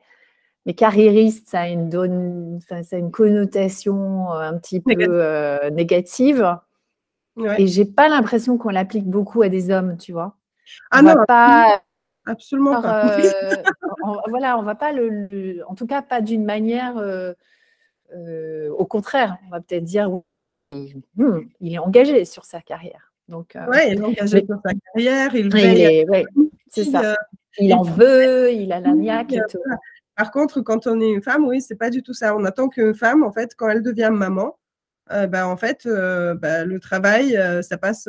[0.67, 6.59] mais carriériste, ça a une, donne, ça a une connotation un petit peu négative.
[7.59, 10.37] Et j'ai pas l'impression qu'on l'applique beaucoup à des hommes, tu vois.
[10.91, 11.83] Ah non, pas,
[12.27, 13.17] absolument pas.
[14.05, 16.97] on, voilà, on va pas le, en tout cas pas d'une manière.
[18.13, 20.11] au contraire, on va peut-être dire
[20.73, 23.13] hmm, il est engagé sur sa carrière.
[23.29, 25.51] Donc, ouais, il est engagé sur sa carrière, il,
[26.71, 27.17] c'est ça.
[27.59, 29.59] il en veut, il a la niaque et tout.
[30.19, 32.35] Par contre, quand on est une femme, oui, c'est pas du tout ça.
[32.35, 34.49] On attend qu'une femme, en fait, quand elle devient maman, euh,
[35.11, 38.09] bah, en fait, euh, bah, le travail, euh, ça passe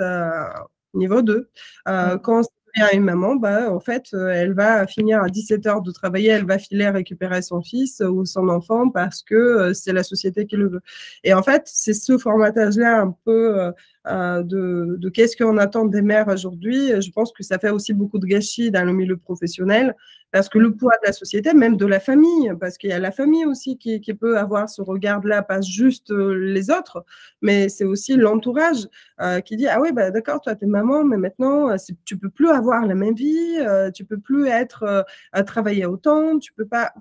[0.93, 1.49] au niveau 2.
[1.87, 2.17] Mmh.
[2.23, 2.43] Quand
[2.75, 6.45] à une maman, bah, en fait, elle va finir à 17 heures de travailler, elle
[6.45, 10.69] va filer récupérer son fils ou son enfant parce que c'est la société qui le
[10.69, 10.81] veut.
[11.23, 13.73] Et en fait, c'est ce formatage-là un peu
[14.05, 17.01] de, de qu'est-ce qu'on attend des mères aujourd'hui.
[17.01, 19.95] Je pense que ça fait aussi beaucoup de gâchis dans le milieu professionnel
[20.31, 22.99] parce que le poids de la société, même de la famille, parce qu'il y a
[22.99, 27.05] la famille aussi qui, peut avoir ce regard-là, pas juste euh, les autres,
[27.41, 28.87] mais c'est aussi l'entourage
[29.21, 31.75] euh, qui dit ah oui bah d'accord toi t'es maman, mais maintenant euh,
[32.05, 36.39] tu peux plus avoir la même vie, euh, tu peux plus être à travailler autant,
[36.39, 36.91] tu peux pas.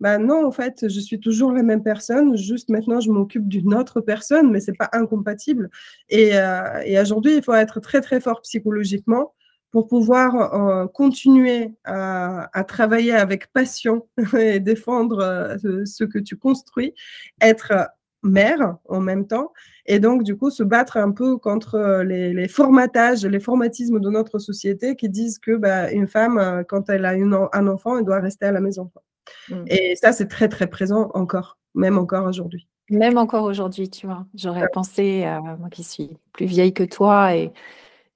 [0.00, 3.74] Bah non, en fait, je suis toujours la même personne, juste maintenant je m'occupe d'une
[3.74, 5.70] autre personne, mais c'est pas incompatible.
[6.10, 6.32] Et,
[6.84, 9.32] et aujourd'hui, il faut être très très fort psychologiquement
[9.76, 16.94] pour pouvoir euh, continuer à, travailler avec passion et défendre euh, ce que tu construis,
[17.42, 17.90] être
[18.22, 19.52] mère en même temps,
[19.84, 24.38] et donc du coup se battre un peu contre les, formatages, les formatismes de notre
[24.38, 28.20] société qui disent que bah, une femme, euh, quand elle a un enfant, elle doit
[28.20, 28.90] rester à la maison.
[29.48, 29.64] Mmh.
[29.68, 32.68] Et ça, c'est très très présent encore, même encore aujourd'hui.
[32.90, 34.26] Même encore aujourd'hui, tu vois.
[34.34, 35.26] J'aurais pensé,
[35.58, 37.52] moi qui suis plus vieille que toi et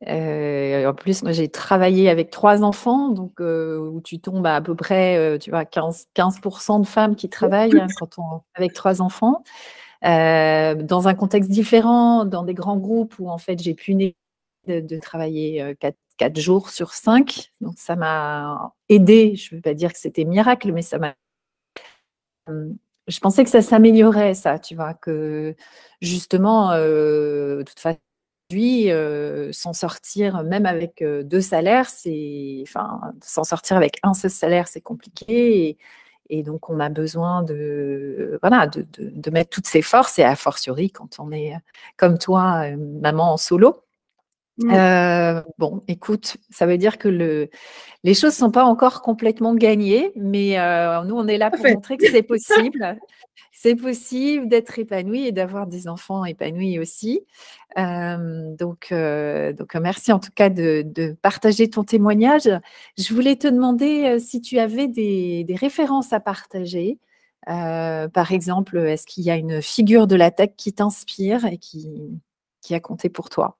[0.08, 4.56] euh, en plus, moi, j'ai travaillé avec trois enfants, donc euh, où tu tombes à,
[4.56, 6.40] à peu près, euh, tu vois, 15, 15
[6.80, 9.42] de femmes qui travaillent hein, quand on, avec trois enfants.
[10.02, 14.98] dans un contexte différent, dans des grands groupes où en fait j'ai pu de, de
[14.98, 17.52] travailler quatre, quatre, jours sur cinq.
[17.60, 19.34] Donc ça m'a aidé.
[19.36, 21.14] Je ne veux pas dire que c'était miracle, mais ça m'a.
[23.06, 25.54] Je pensais que ça s'améliorait, ça, tu vois, que
[26.00, 27.98] justement, de toute façon
[28.54, 34.30] euh, s'en sortir, même avec euh, deux salaires, c'est, enfin, s'en sortir avec un seul
[34.30, 35.78] salaire, c'est compliqué.
[36.30, 40.90] Et, donc, on a besoin de, voilà, de, mettre toutes ses forces, et a fortiori
[40.90, 41.54] quand on est
[41.96, 43.82] comme toi, euh, maman en solo.
[44.62, 45.42] Mmh.
[45.58, 47.48] bon, écoute, ça veut dire que le,
[48.04, 50.56] les choses ne sont pas encore complètement gagnées, mais
[51.06, 52.98] nous, on est là pour montrer que c'est possible
[53.52, 57.20] c'est possible d'être épanoui et d'avoir des enfants épanouis aussi.
[57.76, 62.48] donc, donc, merci en tout cas de, partager ton témoignage.
[62.96, 66.98] Je voulais te demander si tu avais des, références à partager.
[67.46, 71.90] par exemple, est-ce qu'il y a une figure de la tech qui t'inspire et qui,
[72.62, 73.59] qui a compté pour toi?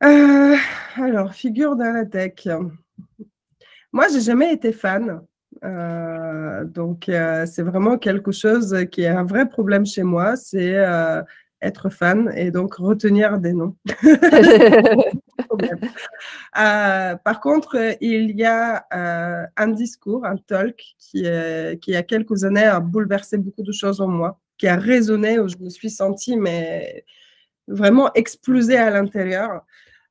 [0.00, 2.48] Alors, figure de la tech.
[3.92, 5.20] Moi, j'ai jamais été fan.
[5.64, 10.76] Euh, donc, euh, c'est vraiment quelque chose qui est un vrai problème chez moi, c'est
[10.76, 11.22] euh,
[11.60, 13.76] être fan et donc retenir des noms.
[16.54, 18.86] par contre, il y a
[19.56, 21.24] un discours, un talk qui,
[21.80, 24.76] qui, il y a quelques années, a bouleversé beaucoup de choses en moi, qui a
[24.76, 27.04] résonné, où je me suis sentie mais
[27.68, 29.62] vraiment explosée à l'intérieur.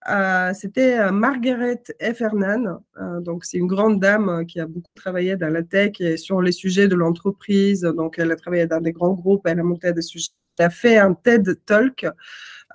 [0.08, 2.82] Euh, c'était euh, Margaret Effernan.
[3.02, 6.42] Euh, donc, c'est une grande dame qui a beaucoup travaillé dans la tech et sur
[6.42, 7.82] les sujets de l'entreprise.
[7.82, 10.30] Donc, elle a travaillé dans des grands groupes, elle a monté des sujets.
[10.58, 12.06] Elle a fait un TED Talk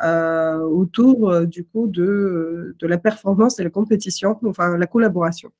[0.00, 5.52] autour du coup de, de la performance et la compétition, enfin la collaboration.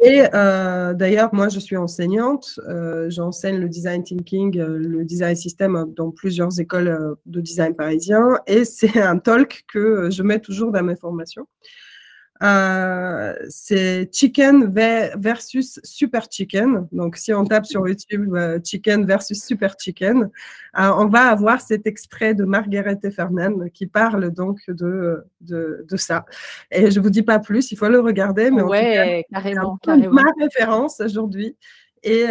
[0.00, 2.58] Et euh, d'ailleurs, moi, je suis enseignante.
[2.68, 8.38] Euh, j'enseigne le design thinking, euh, le design system dans plusieurs écoles de design parisien.
[8.46, 11.46] Et c'est un talk que je mets toujours dans mes formations.
[12.42, 14.72] Euh, c'est chicken
[15.16, 16.86] versus super chicken.
[16.92, 20.30] Donc, si on tape sur YouTube euh, chicken versus super chicken,
[20.78, 25.96] euh, on va avoir cet extrait de Margaret Fernand qui parle donc de, de, de,
[25.96, 26.26] ça.
[26.70, 28.50] Et je vous dis pas plus, il faut le regarder.
[28.50, 30.14] Mais ouais, carrément, carrément.
[30.14, 31.56] Ma référence aujourd'hui.
[32.04, 32.26] Et,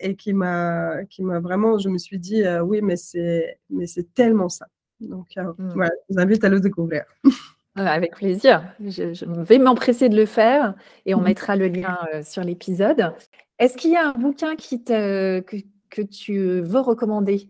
[0.00, 4.14] et, qui m'a qui m'a vraiment je me suis dit oui mais c'est mais c'est
[4.14, 4.66] tellement ça
[4.98, 5.72] donc hmm.
[5.74, 7.04] voilà je vous invite à le découvrir
[7.76, 8.74] Avec plaisir.
[8.80, 10.74] Je, vais m'empresser de le faire
[11.06, 11.24] et on mmh.
[11.24, 13.14] mettra le lien sur l'épisode.
[13.58, 17.48] Est-ce qu'il y a un bouquin qui te, que, tu veux recommander?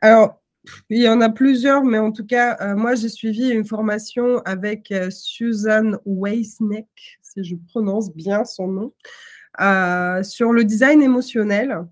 [0.00, 0.40] Alors,
[0.88, 4.92] il y en a plusieurs, mais en tout cas, moi, j'ai suivi une formation avec
[5.10, 6.88] Susan Weisneck,
[7.22, 8.92] si je prononce bien son nom.
[10.22, 11.84] sur le design émotionnel.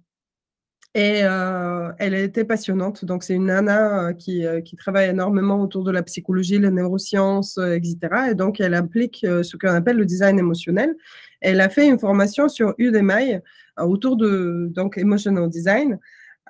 [0.95, 3.05] Et euh, elle était passionnante.
[3.05, 7.99] Donc, c'est une nana qui, qui, travaille énormément autour de la psychologie, les neurosciences, etc.
[8.31, 10.97] Et donc, elle applique ce qu'on appelle le design émotionnel.
[11.41, 13.41] Elle a fait une formation sur Udemy
[13.77, 15.99] autour de donc emotional design.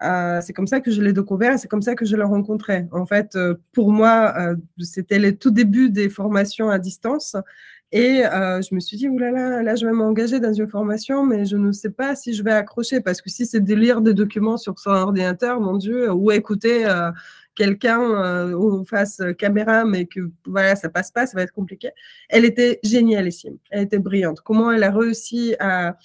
[0.02, 2.86] Euh, c'est comme ça que je l'ai découvert c'est comme ça que je l'ai rencontré.
[2.92, 7.36] En fait, euh, pour moi, euh, c'était le tout début des formations à distance.
[7.90, 11.56] Et je me suis dit, oulala, là, je vais m'engager dans une formation, mais je
[11.56, 14.58] ne sais pas si je vais accrocher parce que si c'est de lire des documents
[14.58, 16.86] sur son ordinateur, mon Dieu, ou écouter
[17.54, 21.90] quelqu'un ou face caméra, mais que voilà, ça passe pas, ça va être compliqué.
[22.28, 24.42] Elle était génialissime, elle était brillante.
[24.42, 25.96] Comment elle a réussi à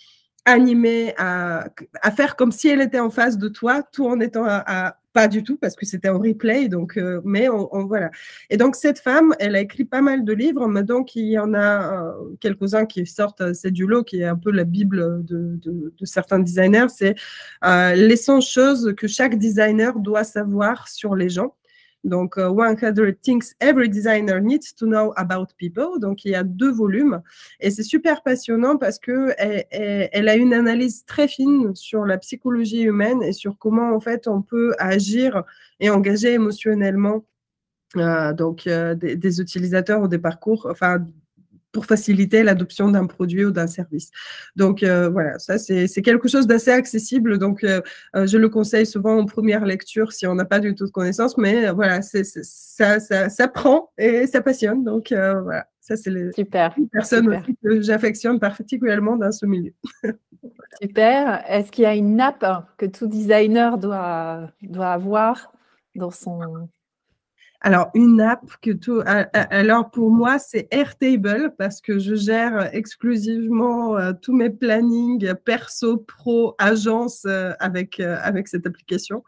[0.45, 1.67] animée à,
[2.01, 5.27] à, faire comme si elle était en face de toi, tout en étant à, pas
[5.27, 6.67] du tout parce que c'était en replay.
[6.67, 8.09] Donc, euh, mais on, voilà.
[8.49, 11.39] Et donc cette femme, elle a écrit pas mal de livres, mais donc il y
[11.39, 13.53] en a euh, quelques-uns qui sortent.
[13.53, 16.87] C'est du lot qui est un peu la bible de, de, de certains designers.
[16.89, 17.15] C'est
[17.63, 21.55] euh, les 100 choses que chaque designer doit savoir sur les gens.
[22.03, 25.99] Donc, 100 euh, Things Every Designer Needs to Know About People.
[25.99, 27.21] Donc, il y a deux volumes.
[27.59, 32.81] Et c'est super passionnant parce qu'elle elle, a une analyse très fine sur la psychologie
[32.81, 35.43] humaine et sur comment, en fait, on peut agir
[35.79, 37.23] et engager émotionnellement
[37.97, 40.71] euh, donc, euh, des, utilisateurs ou des parcours,
[41.73, 44.11] pour faciliter l'adoption d'un produit ou d'un service.
[44.55, 47.39] Donc euh, voilà, ça c'est quelque chose d'assez accessible.
[47.39, 47.81] Donc euh,
[48.15, 50.91] euh, je le conseille souvent en première lecture si on n'a pas du tout de
[50.91, 54.83] connaissances, mais voilà, ça, ça, ça, prend et ça passionne.
[54.83, 56.75] Donc voilà, ça c'est les Super.
[56.91, 59.73] personnes que j'affectionne particulièrement dans ce milieu.
[60.81, 61.43] Super.
[61.47, 62.45] Est-ce qu'il y a une app
[62.77, 65.53] que tout designer doit, doit avoir
[65.95, 66.69] dans son
[67.65, 69.01] alors, une app que tout.
[69.33, 75.95] Alors, pour moi, c'est Airtable parce que je gère exclusivement euh, tous mes plannings perso,
[75.95, 79.23] pro, agence euh, avec, euh, avec cette application.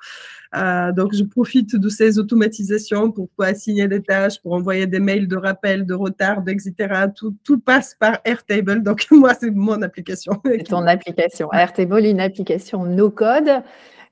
[0.54, 5.30] donc, je profite de ces automatisations pour pouvoir assigner des tâches, pour envoyer des mails
[5.30, 7.06] de rappel, de retard, etc.
[7.16, 8.84] Tout, tout passe par Airtable.
[8.84, 10.42] Donc, moi, c'est mon application.
[10.44, 11.50] C'est ton application.
[11.54, 13.64] Airtable, une application no code.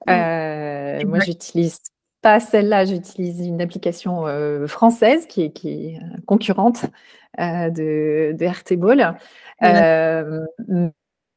[0.07, 1.92] moi, j'utilise
[2.23, 6.85] pas celle-là, j'utilise une application euh, française qui est, qui est concurrente
[7.37, 8.79] euh, de, de RT
[9.61, 10.89] euh,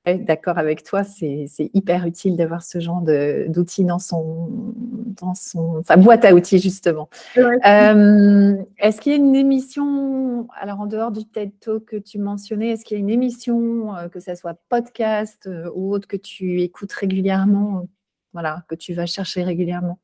[0.07, 4.73] D'accord avec toi, c'est hyper utile d'avoir ce genre d'outils dans, son,
[5.21, 7.09] dans son, sa boîte à outils, justement.
[7.35, 12.71] est-ce qu'il y a une émission, alors en dehors du TED Talk que tu mentionnais,
[12.71, 16.93] est-ce qu'il y a une émission, que ce soit podcast ou autre, que tu écoutes
[16.93, 17.89] régulièrement,
[18.33, 19.99] voilà, que tu vas chercher régulièrement?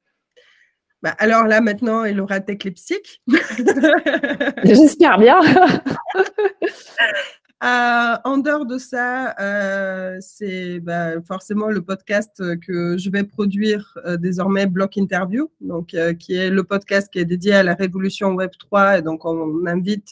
[1.02, 3.22] Bah, alors là, maintenant, elle aura Techlepsique.
[4.64, 5.40] J'espère bien.
[7.62, 13.96] Euh, en dehors de ça, euh, c'est bah, forcément le podcast que je vais produire
[14.04, 18.34] euh, désormais, Block Interview, donc qui est le podcast qui est dédié à la révolution
[18.34, 18.98] Web 3.
[18.98, 20.08] Et donc, on invite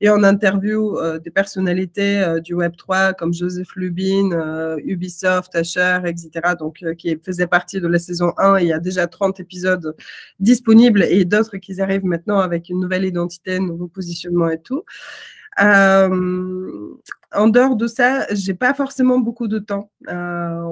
[0.00, 6.54] et on interview des personnalités du Web 3 comme Joseph Lubin, Ubisoft, Asher, etc.
[6.58, 8.60] Donc, qui faisait partie de la saison 1.
[8.60, 9.96] il y a déjà 30 épisodes
[10.38, 14.84] disponibles et d'autres qui arrivent maintenant avec une nouvelle identité, un nouveau positionnement et tout.
[15.60, 16.94] Euh,
[17.34, 20.62] en dehors de ça, j'ai pas forcément beaucoup de temps euh,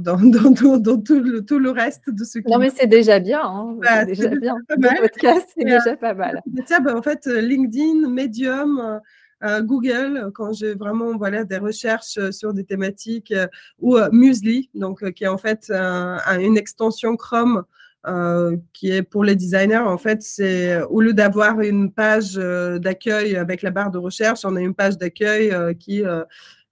[0.00, 0.16] dans,
[0.54, 2.50] tout, le, reste de ce qui.
[2.50, 3.42] Non, mais c'est déjà bien.
[3.42, 3.76] Hein.
[3.82, 4.56] c'est déjà bien.
[4.68, 6.42] Le podcast, c'est déjà pas mal.
[6.82, 9.00] Bah, en fait, LinkedIn, Medium.
[9.44, 13.34] Euh, Google, quand j'ai vraiment voilà, des recherches sur des thématiques,
[13.78, 17.64] ou Musli, donc, qui est en fait une extension Chrome
[18.06, 22.78] euh, qui est pour les designers, en fait, c'est au lieu d'avoir une page euh,
[22.78, 26.06] d'accueil avec la barre de recherche, on a une page d'accueil euh, qui est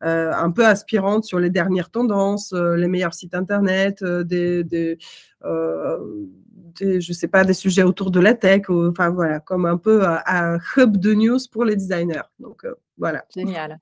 [0.00, 4.98] un peu aspirante sur les dernières tendances, les meilleurs sites internet, des, des,
[7.10, 10.98] sais pas, des sujets autour de la tech, enfin voilà, comme un peu un hub
[10.98, 12.28] de news pour les designers.
[12.38, 12.66] Donc
[12.98, 13.24] voilà.
[13.34, 13.80] Génial.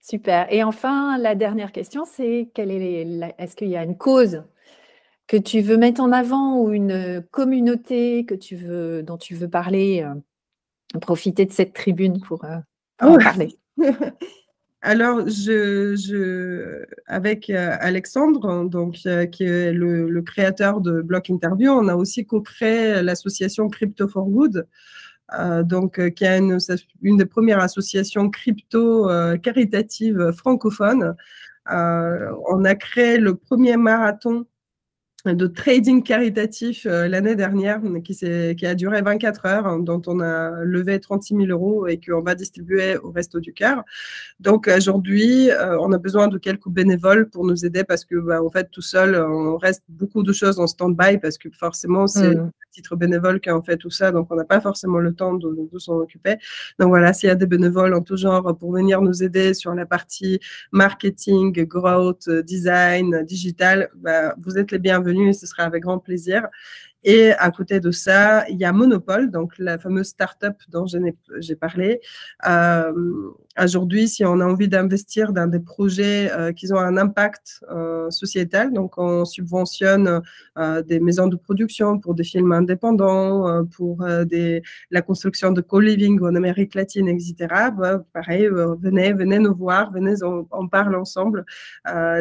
[0.00, 0.50] Super.
[0.50, 4.44] Et enfin, la dernière question, c'est est-ce qu'il y a une cause
[5.26, 9.48] que tu veux mettre en avant ou une communauté que tu veux, dont tu veux
[9.48, 12.58] parler, euh, profiter de cette tribune pour, euh,
[13.00, 13.56] en parler?
[14.82, 18.96] Alors, je, je, avec euh, Alexandre, donc,
[19.32, 24.66] qui est le, créateur de Block Interview, on a aussi co-créé l'association Crypto for Good,
[25.62, 26.58] donc, qui est une,
[27.00, 29.08] une, des premières associations crypto
[29.42, 31.16] caritatives francophones.
[31.66, 34.44] on a créé le premier marathon
[35.32, 40.20] de trading caritatif euh, l'année dernière qui, qui, a duré 24 heures, hein, dont on
[40.20, 43.84] a levé 36 000 euros et qu'on va distribuer au Resto du Cœur.
[44.40, 48.42] Donc aujourd'hui, euh, on a besoin de quelques bénévoles pour nous aider parce que, bah,
[48.42, 52.34] en fait, tout seul, on reste beaucoup de choses en stand-by parce que forcément, c'est
[52.34, 52.50] mmh.
[52.72, 55.68] titre bénévole qui en fait tout ça, donc on n'a pas forcément le temps de,
[55.72, 56.36] de s'en occuper.
[56.78, 59.74] Donc voilà, s'il y a des bénévoles en tout genre pour venir nous aider sur
[59.74, 60.40] la partie
[60.72, 66.46] marketing, growth, design, digital, bah, vous êtes les bienvenus ce sera avec grand plaisir.
[67.04, 71.56] Et à côté de ça, il y a Monopole, donc la fameuse start-up dont j'ai
[71.56, 72.00] parlé.
[72.48, 72.92] Euh,
[73.62, 78.10] aujourd'hui, si on a envie d'investir dans des projets euh, qui ont un impact euh,
[78.10, 80.22] sociétal, donc on subventionne
[80.86, 84.04] des maisons de production pour des films indépendants, pour
[84.90, 87.34] la construction de co-living en Amérique latine, etc.
[87.76, 88.48] Bah, pareil,
[88.80, 91.44] venez, venez nous voir, venez, on, on parle ensemble.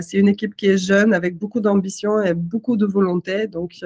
[0.01, 3.47] C'est une équipe qui est jeune, avec beaucoup d'ambition et beaucoup de volonté.
[3.47, 3.83] Donc,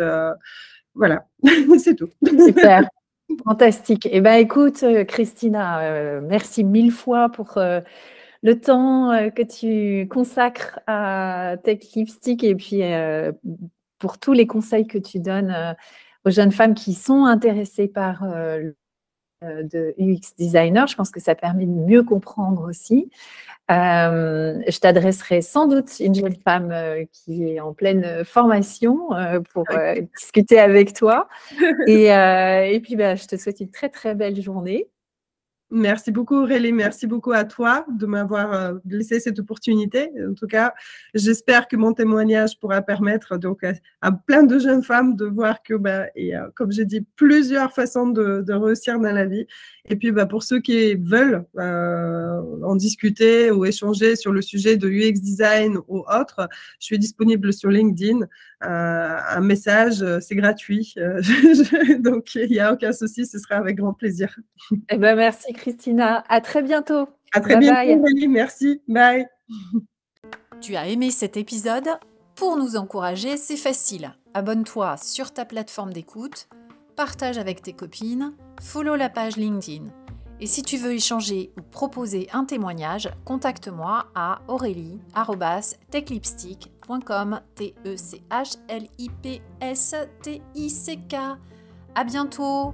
[0.98, 1.26] voilà,
[1.80, 2.10] c'est tout.
[2.26, 2.88] Super.
[3.46, 4.08] Fantastique.
[4.12, 7.82] Eh bien, écoute, euh, Christina, euh, merci mille fois pour euh,
[8.42, 12.82] le temps que tu consacres à Tech Lipstick et puis
[13.98, 15.76] pour tous les conseils que tu donnes
[16.24, 18.24] aux jeunes femmes qui sont intéressées par
[19.42, 20.88] de UX designer.
[20.88, 23.10] Je pense que ça permet de mieux comprendre aussi.
[23.70, 29.42] Euh, je t'adresserai sans doute une jeune femme euh, qui est en pleine formation euh,
[29.42, 29.66] pour
[30.18, 31.28] discuter avec toi.
[31.88, 34.88] Et, et puis, bah, je te souhaite une très, très belle journée.
[35.70, 40.10] Merci beaucoup Aurélie, merci beaucoup à toi de m'avoir euh, laissé cette opportunité.
[40.30, 40.74] En tout cas,
[41.14, 43.66] j'espère que mon témoignage pourra permettre donc
[44.02, 48.08] à, plein de jeunes femmes de voir que, bah, et, comme j'ai dit, plusieurs façons
[48.08, 49.46] de, réussir dans la vie.
[49.90, 54.78] Et puis, bah, pour ceux qui veulent euh, en discuter ou échanger sur le sujet
[54.78, 58.20] de UX design ou autre, je suis disponible sur LinkedIn.
[58.22, 60.96] Euh, un message, c'est gratuit,
[62.00, 64.36] donc il n'y a aucun souci, ce sera avec grand plaisir.
[64.90, 66.24] Eh ben, merci Christina.
[66.28, 67.08] À très bientôt.
[67.34, 68.82] À très bientôt, Merci.
[68.88, 69.28] Bye.
[70.60, 71.88] Tu as aimé cet épisode?
[72.36, 74.14] Pour nous encourager, c'est facile.
[74.34, 76.48] Abonne-toi sur ta plateforme d'écoute,
[76.98, 79.86] partage avec tes copines, follow la page LinkedIn.
[80.42, 88.22] Et si tu veux échanger ou proposer un témoignage, contacte-moi à aurélie.techlipstick.com T E C
[88.30, 91.16] H L I P S T I C K.
[91.96, 92.74] À bientôt.